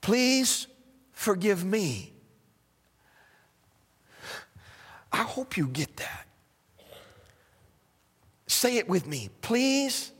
[0.00, 0.68] Please
[1.12, 2.12] forgive me.
[5.10, 6.26] I hope you get that.
[8.46, 9.30] Say it with me.
[9.40, 10.12] Please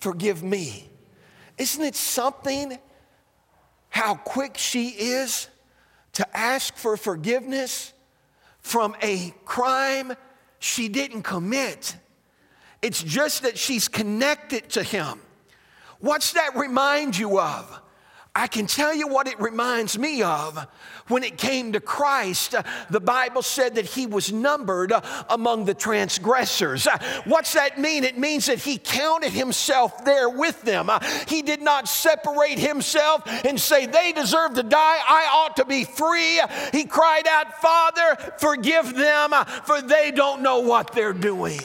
[0.00, 0.90] forgive me.
[1.56, 2.78] Isn't it something
[3.88, 5.48] how quick she is
[6.14, 7.92] to ask for forgiveness
[8.60, 10.14] from a crime
[10.58, 11.96] she didn't commit?
[12.82, 15.20] It's just that she's connected to him.
[16.00, 17.80] What's that remind you of?
[18.36, 20.66] I can tell you what it reminds me of.
[21.06, 25.66] When it came to Christ, uh, the Bible said that he was numbered uh, among
[25.66, 26.88] the transgressors.
[26.88, 28.02] Uh, what's that mean?
[28.02, 30.90] It means that he counted himself there with them.
[31.28, 35.84] He did not separate himself and say, They deserve to die, I ought to be
[35.84, 36.40] free.
[36.72, 39.30] He cried out, Father, forgive them,
[39.64, 41.60] for they don't know what they're doing.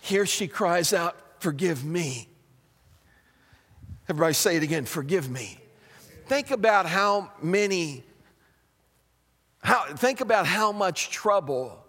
[0.00, 2.29] Here she cries out, Forgive me.
[4.10, 5.56] Everybody say it again forgive me.
[6.26, 8.02] Think about how many,
[9.62, 11.84] how, think about how much trouble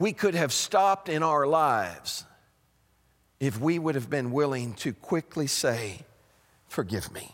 [0.00, 2.24] we could have stopped in our lives
[3.38, 6.00] if we would have been willing to quickly say,
[6.66, 7.32] Forgive me.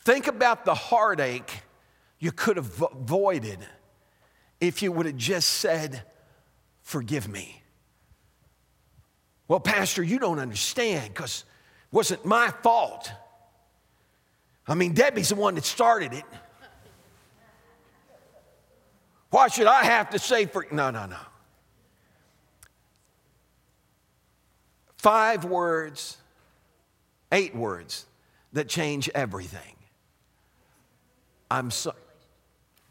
[0.00, 1.62] Think about the heartache
[2.18, 3.60] you could have avoided
[4.60, 6.02] if you would have just said,
[6.82, 7.63] Forgive me.
[9.46, 13.12] Well, Pastor, you don't understand because it wasn't my fault.
[14.66, 16.24] I mean, Debbie's the one that started it.
[19.28, 21.18] Why should I have to say for no, no, no.
[24.96, 26.16] Five words,
[27.30, 28.06] eight words
[28.54, 29.76] that change everything.
[31.50, 31.94] I'm so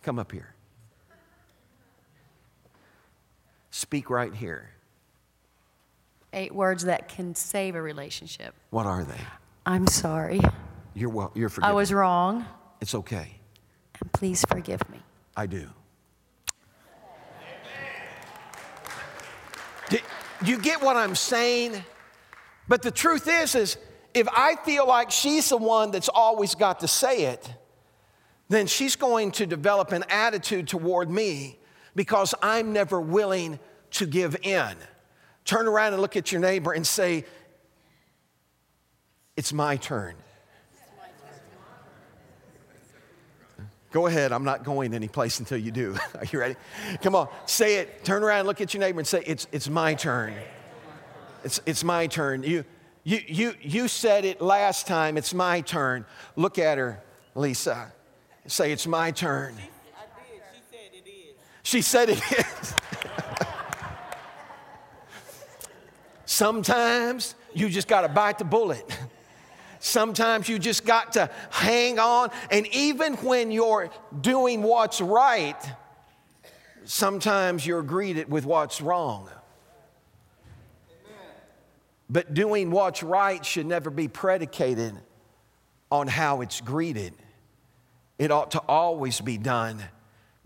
[0.03, 0.53] come up here.
[3.71, 4.72] Speak right here
[6.34, 8.54] eight words that can save a relationship.
[8.69, 9.19] What are they?
[9.65, 10.41] I'm sorry.
[10.93, 11.72] You're well, you're forgiven.
[11.72, 12.46] I was wrong.
[12.82, 13.39] It's okay.
[14.02, 15.00] And please forgive me.
[15.36, 15.69] I do.
[19.89, 20.00] do
[20.46, 21.84] you get what I'm saying?
[22.67, 23.78] But the truth is, is
[24.13, 27.54] if I feel like she's the one that's always got to say it,
[28.50, 31.58] then she's going to develop an attitude toward me
[31.96, 33.60] because I'm never willing
[33.91, 34.76] to give in.
[35.45, 37.25] Turn around and look at your neighbor and say,
[39.36, 40.15] It's my turn.
[43.91, 45.95] Go ahead, I'm not going anyplace until you do.
[46.17, 46.56] Are you ready?
[47.01, 48.03] Come on, say it.
[48.03, 50.34] Turn around, look at your neighbor, and say, It's, it's my turn.
[51.43, 52.43] It's, it's my turn.
[52.43, 52.63] You,
[53.03, 56.06] you, you, you said it last time, it's my turn.
[56.36, 57.03] Look at her,
[57.36, 57.91] Lisa.
[58.47, 59.56] Say, It's my turn.
[61.63, 62.73] She said it is.
[66.34, 68.84] Sometimes you just got to bite the bullet.
[69.79, 72.31] Sometimes you just got to hang on.
[72.50, 75.56] And even when you're doing what's right,
[76.86, 79.29] sometimes you're greeted with what's wrong.
[82.10, 84.96] But doing what's right should never be predicated
[85.92, 87.13] on how it's greeted.
[88.17, 89.84] It ought to always be done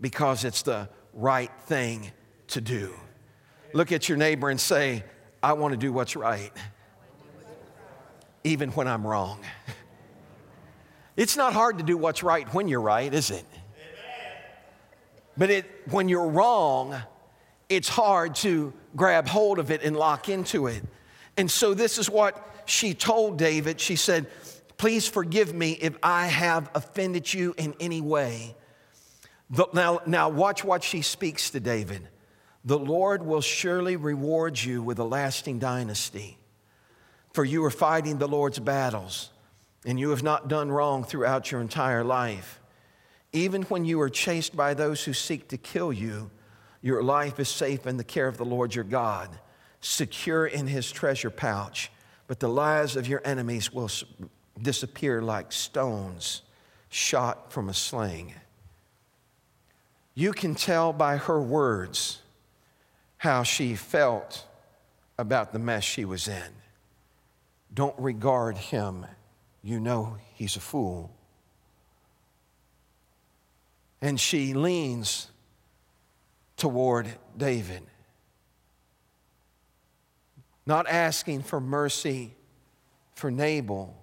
[0.02, 2.10] because it's the right thing
[2.48, 2.92] to do.
[3.72, 5.02] Look at your neighbor and say,
[5.42, 6.52] I want to do what's right,
[8.44, 9.40] even when I'm wrong.
[11.16, 13.44] It's not hard to do what's right when you're right, is it?
[15.36, 16.94] But it, when you're wrong,
[17.68, 20.80] it's hard to grab hold of it and lock into it.
[21.36, 23.80] And so, this is what she told David.
[23.80, 24.26] She said,
[24.76, 28.54] Please forgive me if I have offended you in any way.
[29.72, 32.08] Now, now, watch what she speaks to David.
[32.64, 36.38] The Lord will surely reward you with a lasting dynasty,
[37.32, 39.30] for you are fighting the Lord's battles,
[39.86, 42.60] and you have not done wrong throughout your entire life.
[43.32, 46.30] Even when you are chased by those who seek to kill you,
[46.80, 49.28] your life is safe in the care of the Lord your God,
[49.80, 51.90] secure in his treasure pouch.
[52.26, 53.90] But the lives of your enemies will
[54.60, 56.42] disappear like stones
[56.88, 58.34] shot from a sling.
[60.14, 62.20] You can tell by her words
[63.18, 64.44] how she felt
[65.18, 66.52] about the mess she was in.
[67.74, 69.04] Don't regard him.
[69.62, 71.10] You know he's a fool.
[74.00, 75.28] And she leans
[76.56, 77.82] toward David,
[80.66, 82.34] not asking for mercy
[83.14, 83.96] for Nabal,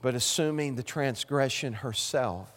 [0.00, 2.48] but assuming the transgression herself.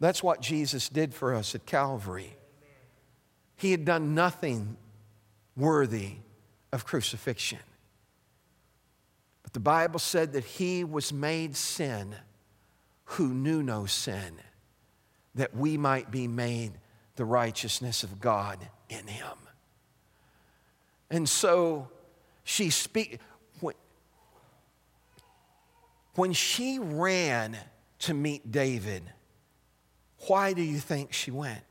[0.00, 2.36] That's what Jesus did for us at Calvary.
[3.56, 4.76] He had done nothing
[5.56, 6.16] worthy
[6.72, 7.58] of crucifixion.
[9.42, 12.14] But the Bible said that he was made sin
[13.04, 14.34] who knew no sin,
[15.34, 16.72] that we might be made
[17.16, 19.36] the righteousness of God in him.
[21.10, 21.88] And so
[22.42, 23.20] she speak
[23.60, 23.74] when,
[26.14, 27.56] when she ran
[28.00, 29.02] to meet David,
[30.26, 31.62] why do you think she went?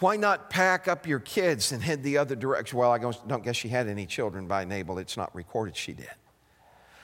[0.00, 2.78] Why not pack up your kids and head the other direction?
[2.78, 4.98] Well, I don't guess she had any children by Nabal.
[4.98, 6.10] It's not recorded she did.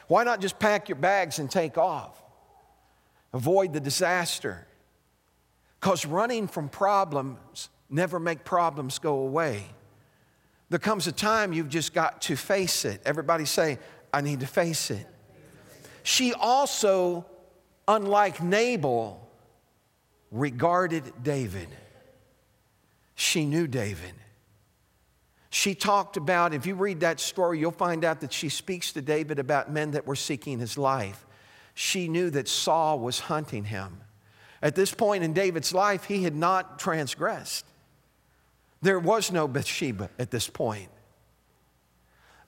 [0.09, 2.23] Why not just pack your bags and take off?
[3.33, 4.67] Avoid the disaster.
[5.81, 9.65] Because running from problems never make problems go away.
[10.71, 13.03] There comes a time you've just got to face it.
[13.05, 13.79] Everybody say,
[14.13, 15.07] I need to face it.
[16.03, 17.27] She also
[17.89, 19.21] unlike Nabal,
[20.31, 21.69] regarded David.
[23.17, 24.15] She knew David.
[25.49, 29.01] She talked about, if you read that story, you'll find out that she speaks to
[29.01, 31.25] David about men that were seeking his life.
[31.73, 34.03] She knew that Saul was hunting him.
[34.61, 37.65] At this point in David's life, he had not transgressed.
[38.83, 40.91] There was no Bathsheba at this point.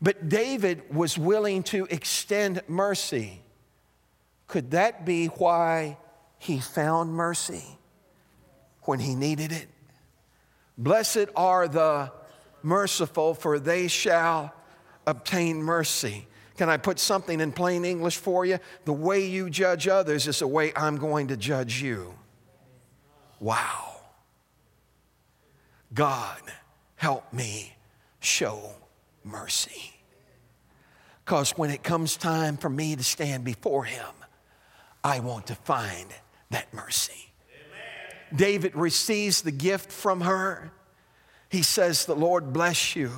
[0.03, 3.41] But David was willing to extend mercy.
[4.47, 5.97] Could that be why
[6.39, 7.65] he found mercy
[8.83, 9.69] when he needed it?
[10.79, 12.13] Blessed are the
[12.63, 14.55] merciful, for they shall
[15.07, 16.29] obtain mercy.
[16.57, 18.59] Can I put something in plain English for you?
[18.85, 22.15] The way you judge others is the way I'm going to judge you.
[23.41, 23.97] Wow.
[25.95, 26.41] God,
[26.97, 27.75] help me
[28.21, 28.73] show
[29.25, 29.95] mercy.
[31.25, 34.07] Because when it comes time for me to stand before Him,
[35.05, 36.09] I want to find
[36.51, 37.28] that mercy.
[38.35, 40.71] David receives the gift from her.
[41.49, 43.11] He says, The Lord bless you,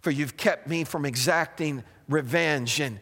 [0.00, 2.80] for you've kept me from exacting revenge.
[2.80, 3.00] And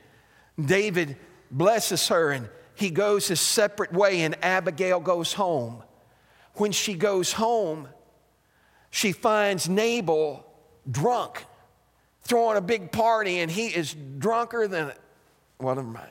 [0.63, 1.17] David
[1.51, 5.83] blesses her, and he goes his separate way, and Abigail goes home.
[6.55, 7.89] When she goes home,
[8.91, 10.45] she finds Nabal
[10.91, 11.45] drunk,
[12.23, 14.93] throwing a big party, and he is drunker than,
[15.59, 16.11] well, never mind.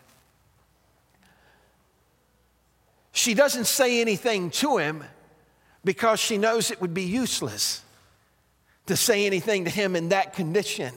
[3.11, 5.03] She doesn't say anything to him
[5.85, 7.81] because she knows it would be useless
[8.87, 10.93] to say anything to him in that condition.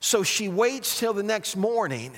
[0.00, 2.12] So she waits till the next morning.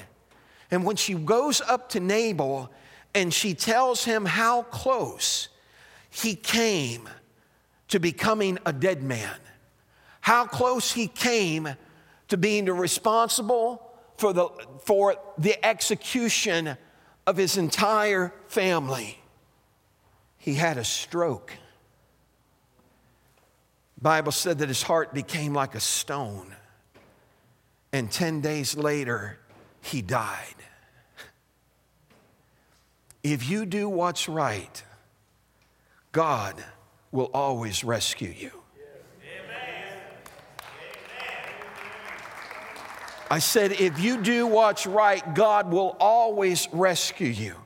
[0.70, 2.70] And when she goes up to Nabal
[3.14, 5.48] and she tells him how close
[6.10, 7.08] he came
[7.88, 9.36] to becoming a dead man,
[10.20, 11.68] how close he came
[12.28, 13.82] to being responsible
[14.18, 14.48] for the,
[14.82, 16.76] for the execution
[17.26, 19.18] of his entire family.
[20.38, 21.52] He had a stroke.
[24.01, 26.55] Bible said that his heart became like a stone.
[27.92, 29.38] And 10 days later,
[29.80, 30.55] he died.
[33.22, 34.82] If you do what's right,
[36.12, 36.62] God
[37.11, 38.51] will always rescue you.
[43.30, 47.57] I said, if you do what's right, God will always rescue you.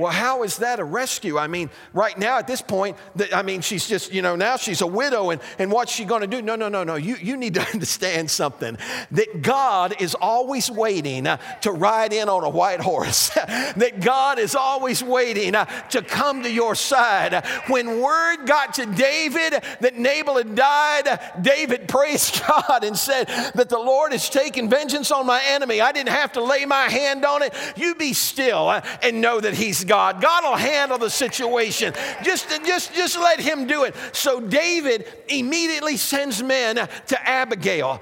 [0.00, 1.38] Well, how is that a rescue?
[1.38, 2.96] I mean, right now at this point,
[3.32, 6.22] I mean, she's just, you know, now she's a widow and, and what's she going
[6.22, 6.40] to do?
[6.40, 6.96] No, no, no, no.
[6.96, 8.78] You, you need to understand something
[9.10, 14.38] that God is always waiting uh, to ride in on a white horse, that God
[14.38, 17.44] is always waiting uh, to come to your side.
[17.68, 23.68] When word got to David that Nabal had died, David praised God and said that
[23.68, 25.80] the Lord has taken vengeance on my enemy.
[25.80, 27.54] I didn't have to lay my hand on it.
[27.76, 30.22] You be still uh, and know that He's God.
[30.22, 31.92] God will handle the situation.
[32.22, 33.96] Just, just, just let Him do it.
[34.12, 38.00] So David immediately sends men to Abigail.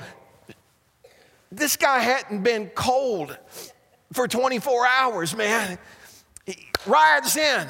[1.50, 3.38] This guy hadn't been cold
[4.12, 5.78] for 24 hours, man.
[6.44, 7.66] He rides in,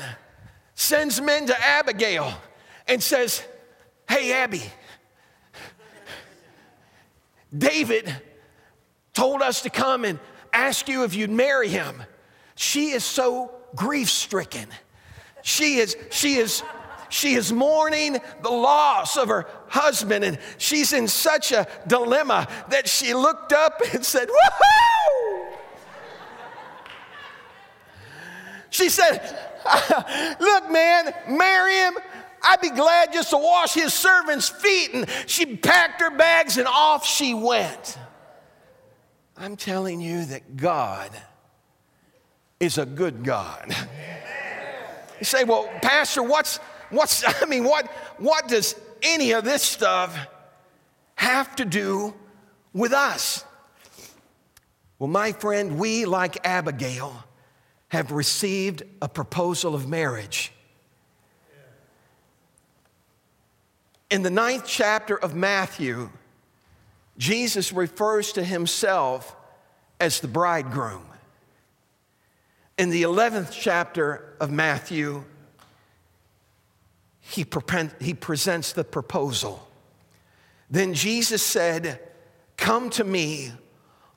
[0.75, 2.35] sends men to Abigail,
[2.89, 3.45] and says,
[4.09, 4.63] Hey, Abby,
[7.57, 8.13] David
[9.13, 10.19] told us to come and
[10.53, 12.03] ask you if you'd marry him.
[12.57, 14.67] She is so grief stricken.
[15.43, 16.63] She is, she is,
[17.09, 22.89] she is mourning the loss of her husband, and she's in such a dilemma that
[22.89, 25.57] she looked up and said, Woohoo!
[28.71, 29.21] She said,
[30.41, 31.95] Look, man, marry him.
[32.43, 34.91] I'd be glad just to wash his servant's feet.
[34.93, 37.99] And she packed her bags and off she went.
[39.37, 41.11] I'm telling you that God
[42.61, 43.75] is a good God.
[45.19, 46.59] You say, well, Pastor, what's,
[46.91, 47.87] what's, I mean, what,
[48.19, 50.17] what does any of this stuff
[51.15, 52.15] have to do
[52.73, 53.45] with us?
[54.99, 57.25] Well, my friend, we, like Abigail,
[57.89, 60.53] have received a proposal of marriage.
[64.11, 66.11] In the ninth chapter of Matthew,
[67.19, 69.37] Jesus refers to himself
[70.01, 71.08] as the bridegroom.
[72.79, 75.25] In the 11th chapter of Matthew,
[77.21, 77.45] he,
[78.01, 79.69] he presents the proposal.
[80.71, 82.01] Then Jesus said,
[82.57, 83.51] Come to me,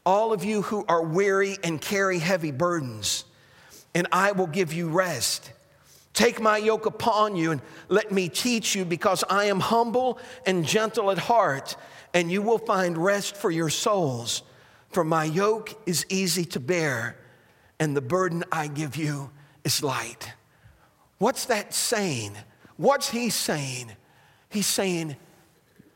[0.05, 3.25] all of you who are weary and carry heavy burdens,
[3.95, 5.51] and I will give you rest.
[6.13, 10.67] Take my yoke upon you and let me teach you, because I am humble and
[10.67, 11.75] gentle at heart,
[12.13, 14.43] and you will find rest for your souls.
[14.91, 17.17] For my yoke is easy to bear,
[17.81, 19.31] and the burden I give you
[19.63, 20.33] is light.
[21.17, 22.33] What's that saying?
[22.77, 23.91] What's he saying?
[24.49, 25.15] He's saying,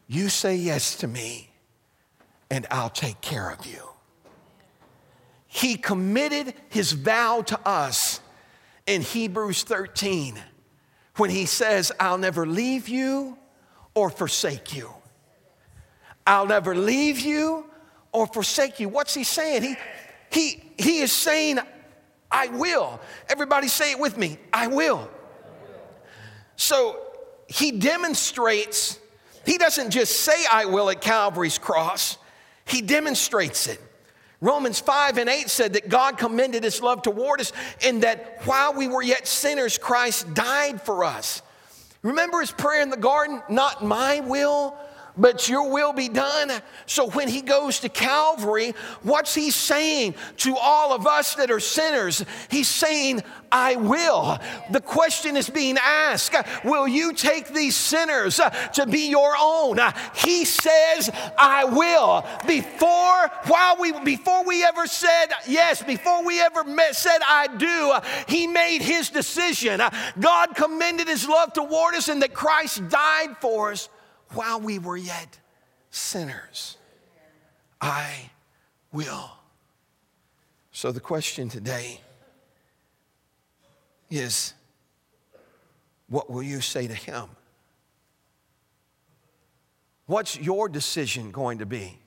[0.07, 1.51] You say yes to me,
[2.49, 3.83] and I'll take care of you.
[5.45, 8.19] He committed his vow to us
[8.87, 10.39] in Hebrews 13
[11.17, 13.37] when he says, I'll never leave you
[13.93, 14.89] or forsake you.
[16.25, 17.67] I'll never leave you
[18.11, 18.89] or forsake you.
[18.89, 19.61] What's he saying?
[19.61, 19.75] He,
[20.31, 21.59] he, he is saying,
[22.35, 22.99] I will.
[23.29, 25.09] Everybody say it with me I will.
[26.57, 26.99] So
[27.47, 28.99] he demonstrates,
[29.45, 32.17] he doesn't just say, I will at Calvary's cross,
[32.65, 33.81] he demonstrates it.
[34.41, 38.73] Romans 5 and 8 said that God commended his love toward us in that while
[38.73, 41.41] we were yet sinners, Christ died for us.
[42.01, 43.41] Remember his prayer in the garden?
[43.49, 44.77] Not my will,
[45.17, 46.51] but your will be done.
[46.85, 51.59] So when he goes to Calvary, what's he saying to all of us that are
[51.59, 52.23] sinners?
[52.49, 54.37] He's saying, I will.
[54.71, 59.79] The question is being asked Will you take these sinners uh, to be your own?
[59.79, 62.25] Uh, he says, I will.
[62.47, 67.91] Before, while we, before we ever said yes, before we ever met, said I do,
[67.91, 69.81] uh, he made his decision.
[70.19, 73.89] God commended his love toward us and that Christ died for us
[74.33, 75.39] while we were yet
[75.89, 76.77] sinners.
[77.81, 78.29] I
[78.91, 79.29] will.
[80.71, 82.01] So the question today
[84.09, 84.53] is
[86.07, 87.25] what will you say to him?
[90.05, 91.99] What's your decision going to be?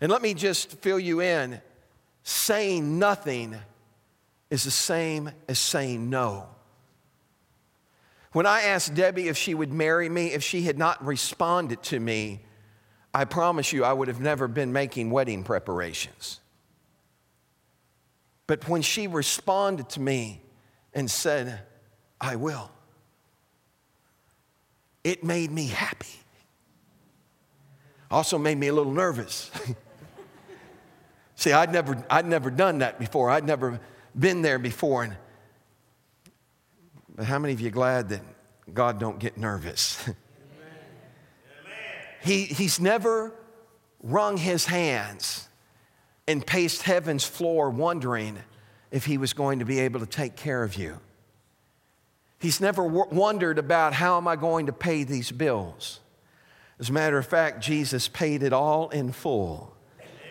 [0.00, 1.60] And let me just fill you in
[2.22, 3.56] saying nothing
[4.50, 6.48] is the same as saying no.
[8.32, 12.00] When I asked Debbie if she would marry me, if she had not responded to
[12.00, 12.40] me,
[13.14, 16.40] I promise you I would have never been making wedding preparations.
[18.46, 20.40] But when she responded to me
[20.94, 21.60] and said,
[22.20, 22.70] I will,
[25.04, 26.06] it made me happy.
[28.10, 29.50] Also made me a little nervous.
[31.36, 33.30] See, I'd never, I'd never done that before.
[33.30, 33.80] I'd never
[34.18, 35.02] been there before.
[35.02, 35.16] And
[37.14, 38.22] but how many of you glad that
[38.72, 40.08] God don't get nervous?
[42.22, 43.34] he, he's never
[44.02, 45.48] wrung his hands
[46.26, 48.38] and paced heaven's floor wondering
[48.90, 50.98] if he was going to be able to take care of you.
[52.38, 56.00] He's never w- wondered about how am I going to pay these bills.
[56.78, 59.74] As a matter of fact, Jesus paid it all in full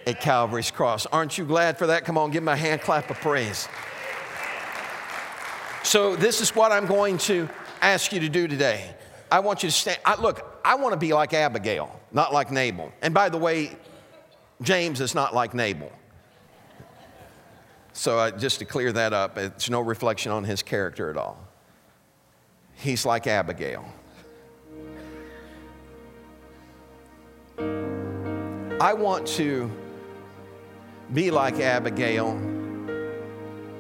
[0.06, 1.06] at Calvary's cross.
[1.06, 2.06] Aren't you glad for that?
[2.06, 3.68] Come on, give him a hand clap of praise.
[5.84, 7.50] So, this is what I'm going to
[7.82, 8.96] ask you to do today.
[9.32, 10.00] I want you to stand.
[10.06, 12.92] I, look, I want to be like Abigail, not like Nabal.
[13.02, 13.76] And by the way,
[14.62, 15.92] James is not like Nabal.
[17.94, 21.38] So, uh, just to clear that up, it's no reflection on his character at all.
[22.76, 23.86] He's like Abigail.
[28.80, 29.70] I want to
[31.14, 32.61] be like Abigail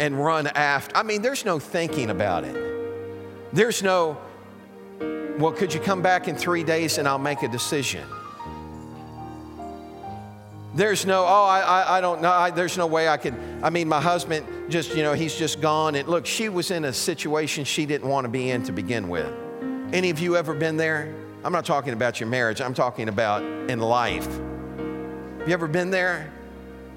[0.02, 0.98] and run after.
[0.98, 3.54] I mean, there's no thinking about it.
[3.54, 4.18] There's no,
[5.38, 8.04] well, could you come back in three days and I'll make a decision?
[10.74, 12.32] There's no, oh, I, I, I don't know.
[12.32, 13.36] I, there's no way I could.
[13.62, 15.94] I mean, my husband just, you know, he's just gone.
[15.94, 19.08] And look, she was in a situation she didn't want to be in to begin
[19.08, 19.32] with.
[19.94, 21.14] Any of you ever been there?
[21.44, 24.26] I'm not talking about your marriage, I'm talking about in life.
[24.26, 26.32] Have you ever been there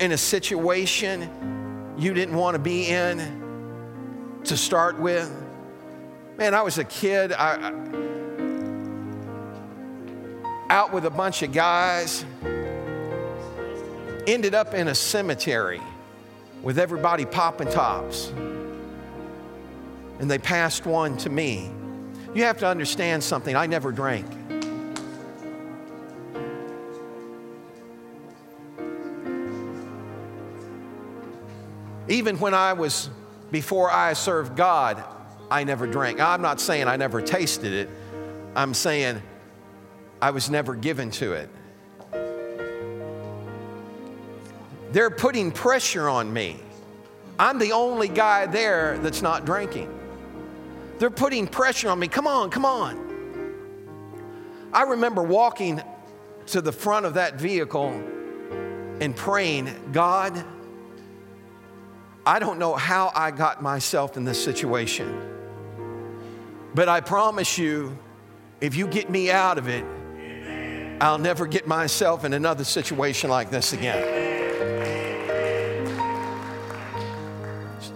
[0.00, 1.63] in a situation
[1.96, 5.30] you didn't want to be in to start with?
[6.36, 7.72] Man, I was a kid, I,
[10.68, 12.24] out with a bunch of guys,
[14.26, 15.80] ended up in a cemetery
[16.62, 18.32] with everybody popping tops.
[20.18, 21.70] And they passed one to me.
[22.34, 23.54] You have to understand something.
[23.54, 24.26] I never drank.
[32.08, 33.10] Even when I was,
[33.50, 35.02] before I served God,
[35.50, 36.20] I never drank.
[36.20, 37.90] I'm not saying I never tasted it,
[38.54, 39.22] I'm saying
[40.20, 41.48] I was never given to it.
[44.92, 46.60] They're putting pressure on me.
[47.38, 49.92] I'm the only guy there that's not drinking.
[50.98, 52.06] They're putting pressure on me.
[52.06, 53.00] Come on, come on.
[54.72, 55.82] I remember walking
[56.46, 57.90] to the front of that vehicle
[59.00, 60.44] and praying, God,
[62.26, 65.30] I don't know how I got myself in this situation,
[66.74, 67.98] but I promise you,
[68.62, 69.84] if you get me out of it,
[71.02, 74.00] I'll never get myself in another situation like this again.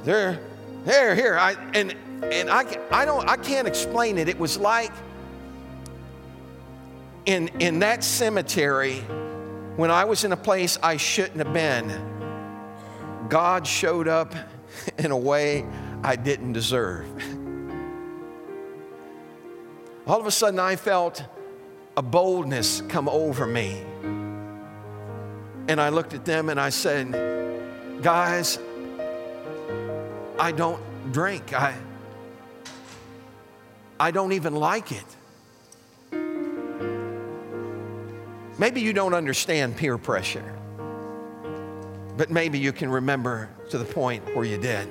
[0.05, 0.41] There,
[0.85, 4.29] there, here, I, and and I, I don't, I can't explain it.
[4.29, 4.93] It was like
[7.25, 8.99] in in that cemetery
[9.77, 12.18] when I was in a place I shouldn't have been
[13.29, 14.35] God showed up
[14.99, 15.67] in a way
[16.03, 17.07] I didn't deserve.
[20.07, 21.23] All of a sudden, I felt
[21.97, 23.83] a boldness come over me.
[25.69, 27.13] And I looked at them and I said,
[28.03, 28.59] Guys,
[30.39, 30.81] I don't
[31.13, 31.53] drink.
[31.53, 31.75] I,
[34.01, 35.05] I don't even like it.
[38.59, 40.55] Maybe you don't understand peer pressure
[42.19, 44.89] but maybe you can remember to the point where you did.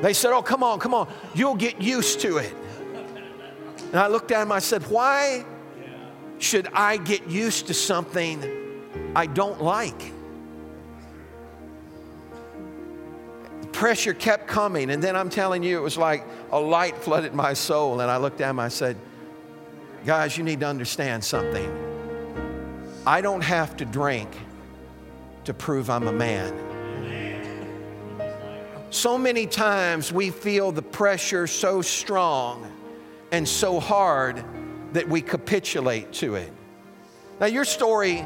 [0.00, 2.54] They said, Oh, come on, come on, you'll get used to it.
[3.88, 5.44] And I looked at him, I said, Why
[6.38, 10.12] should I get used to something I don't like?
[13.60, 17.34] The pressure kept coming, and then I'm telling you, it was like a light flooded
[17.34, 18.00] my soul.
[18.00, 18.96] And I looked at him, I said,
[20.06, 21.80] Guys, you need to understand something.
[23.04, 24.30] I don't have to drink
[25.44, 26.52] to prove I'm a man.
[28.90, 32.70] So many times we feel the pressure so strong
[33.32, 34.44] and so hard
[34.92, 36.52] that we capitulate to it.
[37.40, 38.24] Now, your story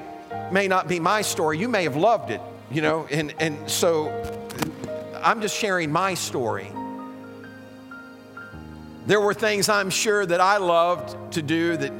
[0.52, 1.58] may not be my story.
[1.58, 4.10] You may have loved it, you know, and, and so
[5.22, 6.70] I'm just sharing my story.
[9.06, 11.92] There were things I'm sure that I loved to do that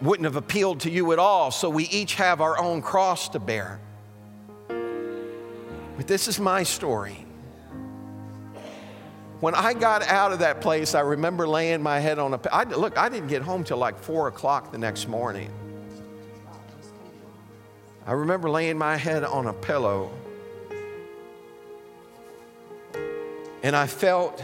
[0.00, 3.38] wouldn't have appealed to you at all, so we each have our own cross to
[3.38, 3.80] bear.
[5.98, 7.26] But this is my story.
[9.40, 12.40] When I got out of that place, I remember laying my head on a.
[12.52, 15.50] I, look, I didn't get home till like four o'clock the next morning.
[18.06, 20.12] I remember laying my head on a pillow,
[23.64, 24.40] and I felt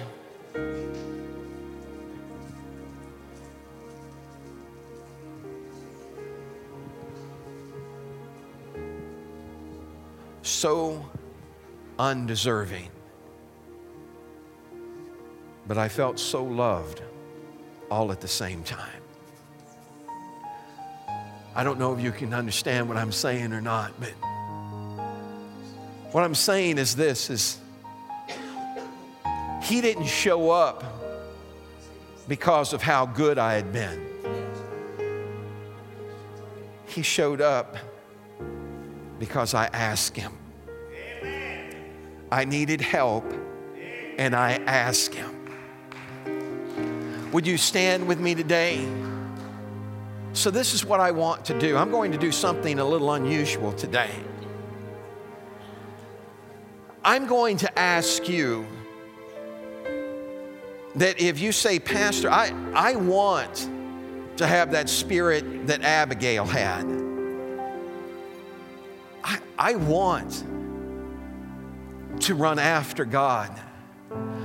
[10.43, 11.09] so
[11.99, 12.89] undeserving.
[15.67, 17.03] But I felt so loved
[17.91, 19.03] all at the same time.
[21.55, 24.13] I don't know if you can understand what I'm saying or not, but
[26.13, 27.59] what I'm saying is this is
[29.63, 30.85] he didn't show up
[32.29, 34.05] because of how good I had been.
[36.87, 37.77] He showed up
[39.19, 40.33] because I asked him.
[42.35, 43.33] I needed help
[44.19, 45.31] and I asked him.
[47.31, 48.85] Would you stand with me today?
[50.33, 51.77] So, this is what I want to do.
[51.77, 54.11] I'm going to do something a little unusual today.
[57.05, 58.67] I'm going to ask you
[60.97, 63.71] that if you say, Pastor, I, I want
[64.39, 66.85] to have that spirit that Abigail had,
[69.23, 70.43] I, I want
[72.21, 73.51] to run after God.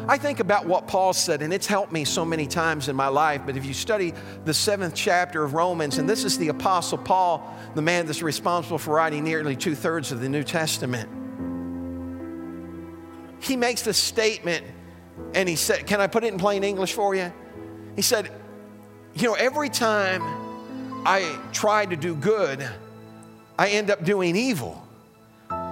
[0.08, 3.10] I think about what Paul said, and it's helped me so many times in my
[3.10, 3.44] life.
[3.46, 4.14] But if you study
[4.44, 8.80] the seventh chapter of Romans, and this is the Apostle Paul, the man that's responsible
[8.80, 11.08] for writing nearly two thirds of the New Testament,
[13.40, 14.66] he makes this statement,
[15.36, 17.32] and he said, Can I put it in plain English for you?
[17.96, 18.32] He said,
[19.14, 20.24] You know, every time
[21.06, 22.68] I try to do good,
[23.60, 24.89] I end up doing evil.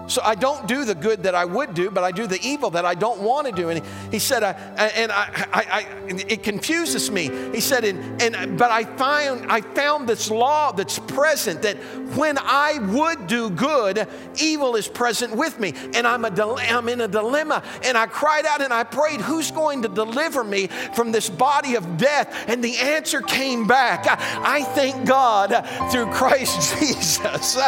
[0.08, 2.70] So I don't do the good that I would do, but I do the evil
[2.72, 3.70] that I don't want to do.
[3.70, 5.86] And he said, uh, and I, I, I,
[6.28, 7.30] it confuses me.
[7.51, 11.78] He said, and, and but I found I found this law that's present that
[12.16, 14.08] when I would do good,
[14.41, 17.64] evil is present with me, and I'm a I'm in a dilemma.
[17.84, 21.76] And I cried out and I prayed, who's going to deliver me from this body
[21.76, 22.45] of death?
[22.47, 24.05] And the answer came back.
[24.08, 25.49] I, I thank God
[25.91, 27.58] through Christ Jesus.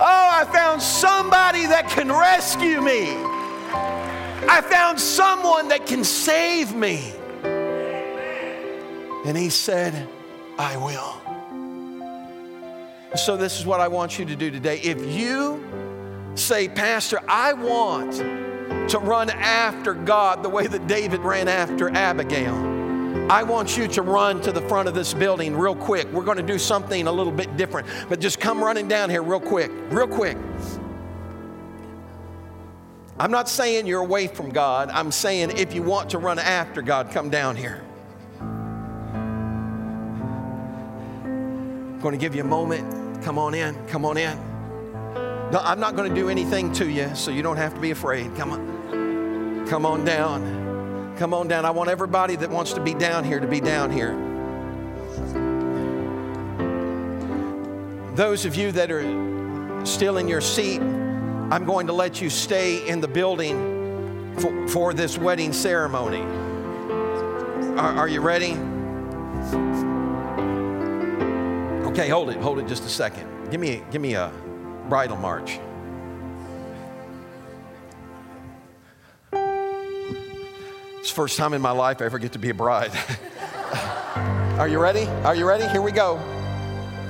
[0.00, 3.06] Oh, I found somebody that that can rescue me.
[4.50, 7.12] I found someone that can save me.
[9.24, 10.08] And he said,
[10.58, 11.14] I will.
[13.16, 14.80] So, this is what I want you to do today.
[14.80, 15.64] If you
[16.34, 18.14] say, Pastor, I want
[18.90, 22.56] to run after God the way that David ran after Abigail.
[23.30, 26.08] I want you to run to the front of this building real quick.
[26.08, 29.22] We're going to do something a little bit different, but just come running down here
[29.22, 30.36] real quick, real quick.
[33.20, 34.90] I'm not saying you're away from God.
[34.90, 37.82] I'm saying if you want to run after God, come down here.
[41.98, 43.24] I'm going to give you a moment.
[43.24, 43.74] Come on in.
[43.88, 44.38] Come on in.
[45.50, 47.90] No, I'm not going to do anything to you, so you don't have to be
[47.90, 48.36] afraid.
[48.36, 49.66] Come on.
[49.66, 51.16] Come on down.
[51.18, 51.64] Come on down.
[51.64, 54.12] I want everybody that wants to be down here to be down here.
[58.14, 60.80] Those of you that are still in your seat,
[61.50, 66.20] I'm going to let you stay in the building for, for this wedding ceremony.
[67.78, 68.52] Are, are you ready?
[71.86, 73.50] Okay, hold it, hold it just a second.
[73.50, 74.30] Give me, give me a
[74.90, 75.58] bridal march.
[80.98, 82.92] It's the first time in my life I ever get to be a bride.
[84.58, 85.06] Are you ready?
[85.24, 85.66] Are you ready?
[85.68, 86.16] Here we go.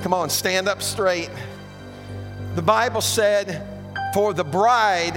[0.01, 1.29] Come on, stand up straight.
[2.55, 3.78] The Bible said,
[4.13, 5.15] for the bride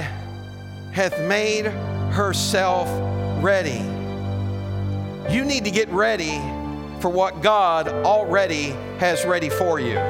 [0.93, 1.65] hath made
[2.13, 2.89] herself
[3.43, 3.81] ready.
[5.33, 6.39] You need to get ready
[7.01, 9.95] for what God already has ready for you.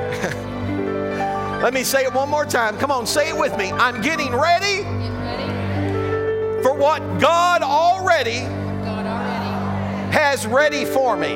[1.63, 2.77] Let me say it one more time.
[2.77, 3.71] Come on, say it with me.
[3.71, 6.63] I'm getting ready, ready.
[6.63, 11.35] for what God already, God already has ready for me.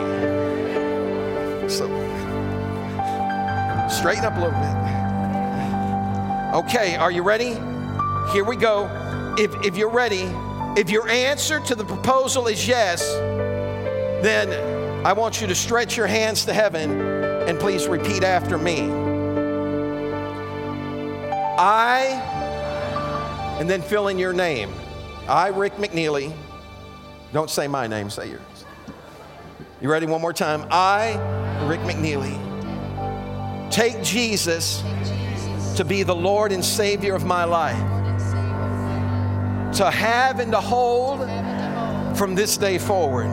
[1.68, 1.86] So,
[3.88, 4.75] straighten up a little bit.
[6.54, 7.54] Okay, are you ready?
[8.32, 9.34] Here we go.
[9.36, 10.30] If, if you're ready,
[10.80, 13.02] if your answer to the proposal is yes,
[14.22, 17.00] then I want you to stretch your hands to heaven
[17.48, 18.90] and please repeat after me.
[21.58, 22.04] I,
[23.58, 24.72] and then fill in your name.
[25.28, 26.32] I, Rick McNeely.
[27.32, 28.40] Don't say my name, say yours.
[29.80, 30.06] You ready?
[30.06, 30.66] One more time.
[30.70, 31.14] I,
[31.66, 32.40] Rick McNeely,
[33.70, 34.82] take Jesus
[35.76, 37.76] to be the Lord and Savior of my life,
[39.76, 41.20] to have and to hold
[42.16, 43.28] from this day forward.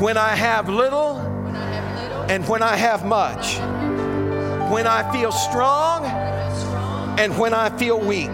[0.00, 1.18] When I have little
[2.30, 3.58] and when I have much,
[4.72, 6.06] when I feel strong
[7.18, 8.32] and when I feel weak,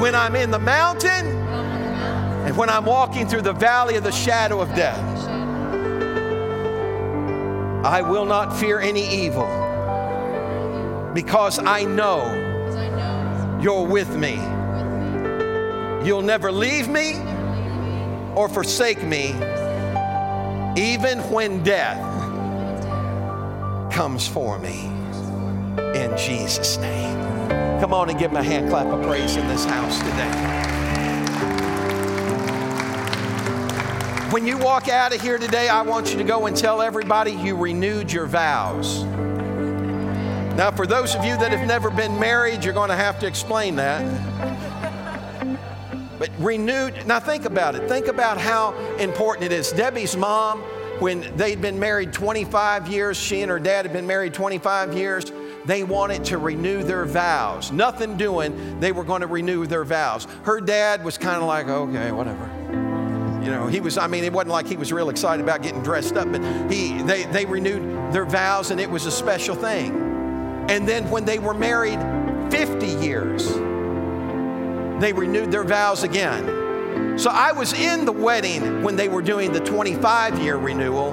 [0.00, 1.26] when I'm in the mountain
[2.46, 4.98] and when I'm walking through the valley of the shadow of death.
[7.84, 9.65] I will not fear any evil
[11.16, 12.26] because I know
[13.62, 14.34] you're with me.
[16.06, 17.14] You'll never leave me
[18.34, 19.28] or forsake me,
[20.76, 22.02] even when death
[23.90, 24.84] comes for me.
[25.94, 27.48] In Jesus' name.
[27.80, 30.56] Come on and give him a hand clap of praise in this house today.
[34.30, 37.32] When you walk out of here today, I want you to go and tell everybody
[37.32, 39.06] you renewed your vows.
[40.56, 43.26] Now, for those of you that have never been married, you're going to have to
[43.26, 44.02] explain that.
[46.18, 47.86] But renewed, now think about it.
[47.90, 49.70] Think about how important it is.
[49.70, 50.62] Debbie's mom,
[50.98, 55.30] when they'd been married 25 years, she and her dad had been married 25 years,
[55.66, 57.70] they wanted to renew their vows.
[57.70, 60.26] Nothing doing, they were going to renew their vows.
[60.44, 62.50] Her dad was kind of like, okay, whatever.
[63.44, 65.82] You know, he was, I mean, it wasn't like he was real excited about getting
[65.82, 66.42] dressed up, but
[66.72, 70.05] he, they, they renewed their vows and it was a special thing.
[70.68, 72.00] And then when they were married
[72.50, 73.48] 50 years,
[75.00, 77.18] they renewed their vows again.
[77.18, 81.12] So I was in the wedding when they were doing the 25 year renewal.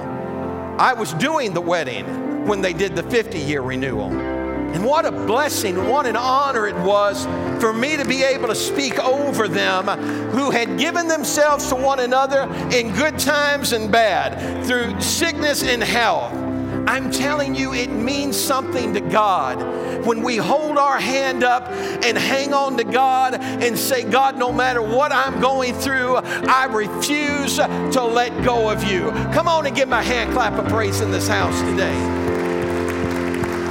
[0.78, 4.10] I was doing the wedding when they did the 50 year renewal.
[4.10, 7.26] And what a blessing, what an honor it was
[7.60, 9.86] for me to be able to speak over them
[10.30, 12.42] who had given themselves to one another
[12.72, 16.43] in good times and bad, through sickness and health.
[16.86, 22.18] I'm telling you, it means something to God when we hold our hand up and
[22.18, 27.56] hang on to God and say, God, no matter what I'm going through, I refuse
[27.56, 29.10] to let go of you.
[29.32, 32.22] Come on and give my hand clap of praise in this house today.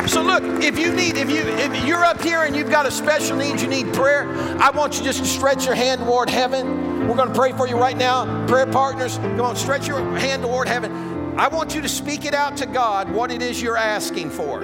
[0.07, 2.91] So look, if you need, if you if you're up here and you've got a
[2.91, 7.07] special need, you need prayer, I want you just to stretch your hand toward heaven.
[7.07, 8.45] We're going to pray for you right now.
[8.47, 11.12] Prayer partners, come on, stretch your hand toward heaven.
[11.37, 14.63] I want you to speak it out to God what it is you're asking for.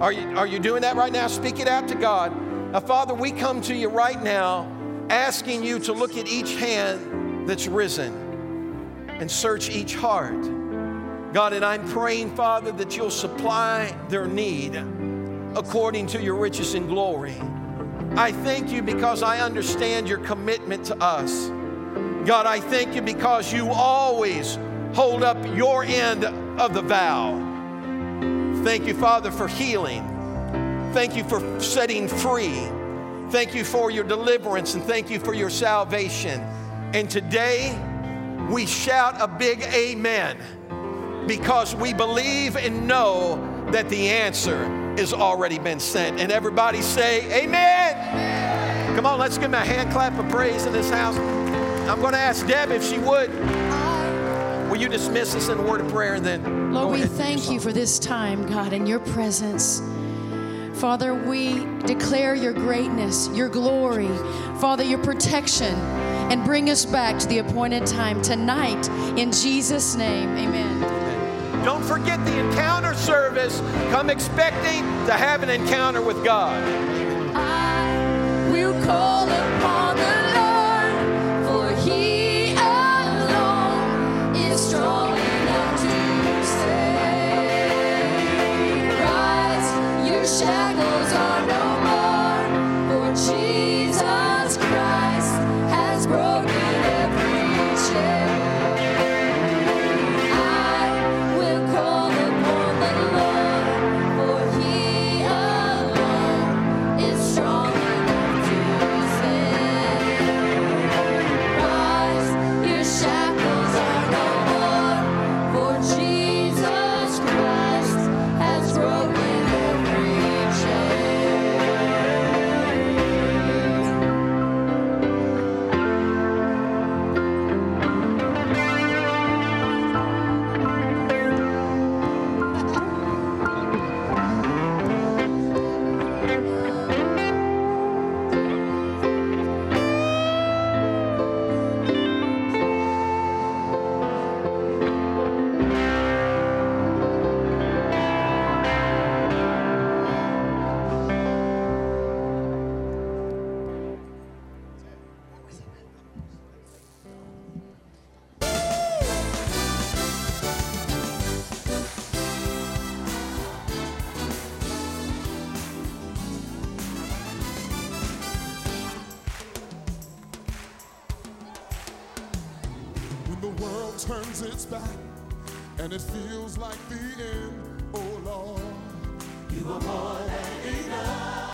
[0.00, 1.26] Are you, are you doing that right now?
[1.26, 2.32] Speak it out to God.
[2.72, 4.66] Now, Father, we come to you right now
[5.10, 10.42] asking you to look at each hand that's risen and search each heart.
[11.34, 14.76] God, and I'm praying, Father, that you'll supply their need
[15.56, 17.36] according to your riches and glory.
[18.16, 21.48] I thank you because I understand your commitment to us.
[22.26, 24.58] God, I thank you because you always
[24.94, 27.44] hold up your end of the vow.
[28.64, 30.02] Thank you, Father, for healing.
[30.92, 32.68] Thank you for setting free.
[33.30, 36.40] Thank you for your deliverance and thank you for your salvation.
[36.94, 37.78] And today,
[38.50, 40.38] we shout a big amen
[41.26, 43.36] because we believe and know
[43.70, 44.64] that the answer
[44.96, 46.18] has already been sent.
[46.18, 48.96] And everybody say, Amen.
[48.96, 51.16] Come on, let's give him a hand clap of praise in this house.
[51.88, 53.30] I'm going to ask Deb if she would.
[54.68, 56.74] Will you dismiss us in a word of prayer and then?
[56.74, 59.82] Lord, we thank you for this time, God, in your presence.
[60.74, 64.08] Father, we declare your greatness, your glory,
[64.60, 65.74] Father, your protection,
[66.30, 68.88] and bring us back to the appointed time tonight.
[69.18, 71.64] In Jesus' name, amen.
[71.64, 73.60] Don't forget the encounter service.
[73.90, 76.62] Come expecting to have an encounter with God.
[77.34, 79.26] I will call